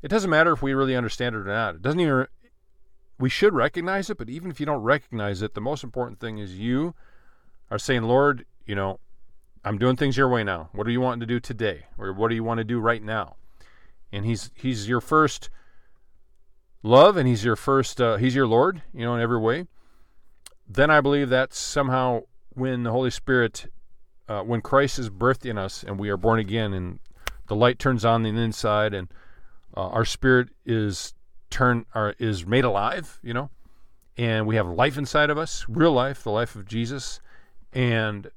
it 0.02 0.08
doesn't 0.08 0.30
matter 0.30 0.52
if 0.52 0.62
we 0.62 0.74
really 0.74 0.96
understand 0.96 1.34
it 1.34 1.40
or 1.40 1.44
not. 1.44 1.76
It 1.76 1.82
doesn't 1.82 2.00
even. 2.00 2.26
We 3.18 3.28
should 3.28 3.52
recognize 3.52 4.10
it, 4.10 4.18
but 4.18 4.28
even 4.28 4.50
if 4.50 4.60
you 4.60 4.66
don't 4.66 4.82
recognize 4.82 5.42
it, 5.42 5.54
the 5.54 5.60
most 5.60 5.82
important 5.82 6.20
thing 6.20 6.38
is 6.38 6.56
you 6.56 6.94
are 7.68 7.78
saying, 7.78 8.04
Lord, 8.04 8.44
you 8.64 8.76
know, 8.76 9.00
I'm 9.64 9.76
doing 9.76 9.96
things 9.96 10.16
your 10.16 10.28
way 10.28 10.44
now. 10.44 10.68
What 10.72 10.86
are 10.86 10.90
you 10.90 11.00
wanting 11.00 11.20
to 11.20 11.26
do 11.26 11.40
today? 11.40 11.86
Or 11.98 12.12
what 12.12 12.28
do 12.28 12.36
you 12.36 12.44
want 12.44 12.58
to 12.58 12.64
do 12.64 12.78
right 12.78 13.02
now? 13.02 13.34
And 14.12 14.24
he's 14.24 14.50
he's 14.54 14.88
your 14.88 15.00
first 15.00 15.50
love 16.82 17.16
and 17.16 17.28
he's 17.28 17.44
your 17.44 17.56
first 17.56 18.00
uh, 18.00 18.16
he's 18.16 18.34
your 18.34 18.46
Lord, 18.46 18.82
you 18.94 19.04
know, 19.04 19.14
in 19.14 19.20
every 19.20 19.38
way. 19.38 19.66
Then 20.68 20.90
I 20.90 21.00
believe 21.00 21.28
that 21.30 21.52
somehow 21.54 22.22
when 22.50 22.82
the 22.82 22.90
Holy 22.90 23.10
Spirit 23.10 23.70
uh, 24.28 24.42
when 24.42 24.60
Christ 24.60 24.98
is 24.98 25.10
birthed 25.10 25.48
in 25.48 25.58
us 25.58 25.82
and 25.82 25.98
we 25.98 26.10
are 26.10 26.16
born 26.16 26.38
again 26.38 26.72
and 26.72 26.98
the 27.46 27.56
light 27.56 27.78
turns 27.78 28.04
on 28.04 28.22
the 28.22 28.28
inside 28.28 28.92
and 28.92 29.08
uh, 29.76 29.88
our 29.88 30.04
spirit 30.04 30.48
is 30.66 31.14
turned 31.50 31.86
or 31.94 32.14
is 32.18 32.46
made 32.46 32.64
alive, 32.64 33.18
you 33.22 33.32
know, 33.32 33.50
and 34.16 34.46
we 34.46 34.56
have 34.56 34.66
life 34.66 34.98
inside 34.98 35.30
of 35.30 35.38
us, 35.38 35.64
real 35.68 35.92
life, 35.92 36.22
the 36.22 36.30
life 36.30 36.56
of 36.56 36.66
Jesus, 36.66 37.20
and 37.72 38.30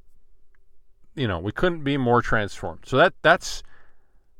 you 1.15 1.27
know, 1.27 1.39
we 1.39 1.51
couldn't 1.51 1.83
be 1.83 1.97
more 1.97 2.21
transformed. 2.21 2.81
So 2.85 2.97
that 2.97 3.13
that's 3.21 3.63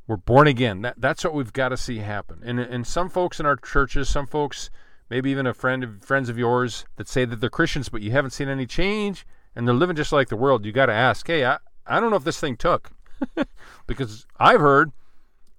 we're 0.08 0.18
born 0.18 0.48
again. 0.48 0.82
That 0.82 0.96
that's 1.00 1.24
what 1.24 1.34
we've 1.34 1.54
got 1.54 1.70
to 1.70 1.78
see 1.78 2.00
happen. 2.00 2.42
And 2.44 2.60
and 2.60 2.86
some 2.86 3.10
folks 3.10 3.40
in 3.40 3.46
our 3.46 3.56
churches, 3.56 4.10
some 4.10 4.28
folks, 4.28 4.70
maybe 5.10 5.32
even 5.32 5.48
a 5.48 5.54
friend 5.54 5.84
of 5.84 6.04
friends 6.04 6.30
of 6.30 6.38
yours 6.38 6.86
that 6.98 7.08
say 7.08 7.26
that 7.26 7.40
they're 7.40 7.50
Christians, 7.50 7.90
but 7.90 8.02
you 8.02 8.12
haven't 8.12 8.32
seen 8.32 8.50
any 8.50 8.66
change 8.66 9.26
and 9.56 9.68
they're 9.68 9.76
living 9.76 9.96
just 9.96 10.12
like 10.12 10.30
the 10.30 10.38
world. 10.38 10.66
You 10.66 10.72
got 10.72 10.88
to 10.88 10.94
ask, 10.94 11.26
hey, 11.28 11.46
I 11.46 11.58
I 11.86 12.00
don't 12.00 12.10
know 12.10 12.18
if 12.18 12.24
this 12.24 12.40
thing 12.40 12.58
took, 12.58 12.92
because 13.88 14.26
I've 14.40 14.62
heard 14.62 14.92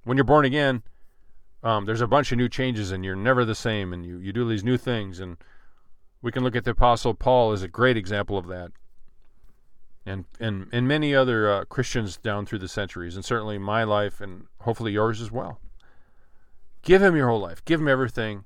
when 0.04 0.16
you're 0.16 0.24
born 0.24 0.44
again, 0.44 0.82
um, 1.62 1.84
there's 1.84 2.00
a 2.00 2.06
bunch 2.06 2.32
of 2.32 2.38
new 2.38 2.48
changes 2.48 2.90
and 2.90 3.04
you're 3.04 3.16
never 3.16 3.44
the 3.44 3.54
same, 3.54 3.92
and 3.92 4.04
you 4.04 4.18
you 4.18 4.32
do 4.32 4.48
these 4.48 4.64
new 4.64 4.76
things 4.76 5.20
and 5.20 5.36
we 6.22 6.30
can 6.30 6.44
look 6.44 6.56
at 6.56 6.64
the 6.64 6.70
apostle 6.70 7.14
paul 7.14 7.52
as 7.52 7.62
a 7.62 7.68
great 7.68 7.96
example 7.96 8.38
of 8.38 8.46
that 8.46 8.70
and 10.04 10.24
and 10.40 10.68
and 10.72 10.88
many 10.88 11.14
other 11.14 11.50
uh, 11.50 11.64
Christians 11.64 12.16
down 12.16 12.46
through 12.46 12.58
the 12.58 12.68
centuries, 12.68 13.16
and 13.16 13.24
certainly 13.24 13.58
my 13.58 13.84
life, 13.84 14.20
and 14.20 14.46
hopefully 14.60 14.92
yours 14.92 15.20
as 15.20 15.30
well. 15.30 15.60
Give 16.82 17.02
him 17.02 17.14
your 17.16 17.28
whole 17.28 17.40
life. 17.40 17.64
Give 17.64 17.80
him 17.80 17.88
everything. 17.88 18.44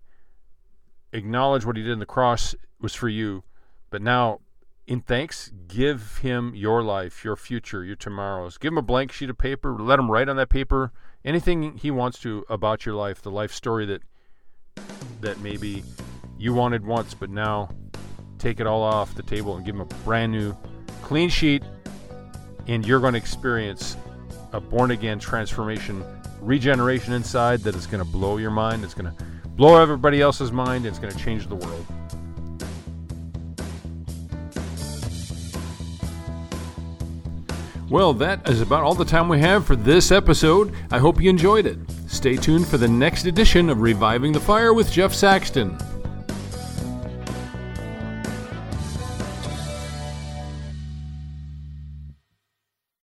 Acknowledge 1.12 1.64
what 1.64 1.76
he 1.76 1.82
did 1.82 1.92
in 1.92 1.98
the 1.98 2.06
cross 2.06 2.54
was 2.80 2.94
for 2.94 3.08
you, 3.08 3.44
but 3.88 4.02
now, 4.02 4.40
in 4.86 5.00
thanks, 5.00 5.50
give 5.68 6.18
him 6.18 6.54
your 6.54 6.82
life, 6.82 7.24
your 7.24 7.36
future, 7.36 7.82
your 7.82 7.96
tomorrows. 7.96 8.58
Give 8.58 8.72
him 8.72 8.78
a 8.78 8.82
blank 8.82 9.12
sheet 9.12 9.30
of 9.30 9.38
paper. 9.38 9.72
Let 9.72 9.98
him 9.98 10.10
write 10.10 10.28
on 10.28 10.36
that 10.36 10.50
paper 10.50 10.92
anything 11.24 11.78
he 11.78 11.90
wants 11.90 12.18
to 12.20 12.44
about 12.50 12.84
your 12.84 12.94
life, 12.94 13.22
the 13.22 13.30
life 13.30 13.52
story 13.52 13.86
that 13.86 14.02
that 15.20 15.40
maybe 15.40 15.82
you 16.38 16.52
wanted 16.52 16.84
once, 16.84 17.14
but 17.14 17.30
now 17.30 17.70
take 18.38 18.60
it 18.60 18.66
all 18.66 18.82
off 18.82 19.14
the 19.14 19.22
table 19.22 19.56
and 19.56 19.64
give 19.64 19.74
him 19.74 19.80
a 19.80 19.86
brand 20.04 20.30
new 20.30 20.54
clean 21.06 21.28
sheet, 21.28 21.62
and 22.66 22.84
you're 22.84 22.98
going 22.98 23.12
to 23.12 23.18
experience 23.18 23.96
a 24.52 24.60
born 24.60 24.90
again 24.90 25.20
transformation, 25.20 26.04
regeneration 26.40 27.12
inside 27.12 27.60
that 27.60 27.76
is 27.76 27.86
going 27.86 28.04
to 28.04 28.10
blow 28.10 28.38
your 28.38 28.50
mind. 28.50 28.82
It's 28.82 28.92
going 28.92 29.16
to 29.16 29.24
blow 29.50 29.80
everybody 29.80 30.20
else's 30.20 30.50
mind. 30.50 30.84
It's 30.84 30.98
going 30.98 31.12
to 31.12 31.18
change 31.18 31.46
the 31.46 31.54
world. 31.54 31.86
Well, 37.88 38.12
that 38.14 38.48
is 38.50 38.60
about 38.60 38.82
all 38.82 38.94
the 38.94 39.04
time 39.04 39.28
we 39.28 39.38
have 39.38 39.64
for 39.64 39.76
this 39.76 40.10
episode. 40.10 40.74
I 40.90 40.98
hope 40.98 41.20
you 41.20 41.30
enjoyed 41.30 41.66
it. 41.66 41.78
Stay 42.08 42.34
tuned 42.34 42.66
for 42.66 42.78
the 42.78 42.88
next 42.88 43.26
edition 43.26 43.70
of 43.70 43.80
Reviving 43.80 44.32
the 44.32 44.40
Fire 44.40 44.74
with 44.74 44.90
Jeff 44.90 45.14
Saxton. 45.14 45.78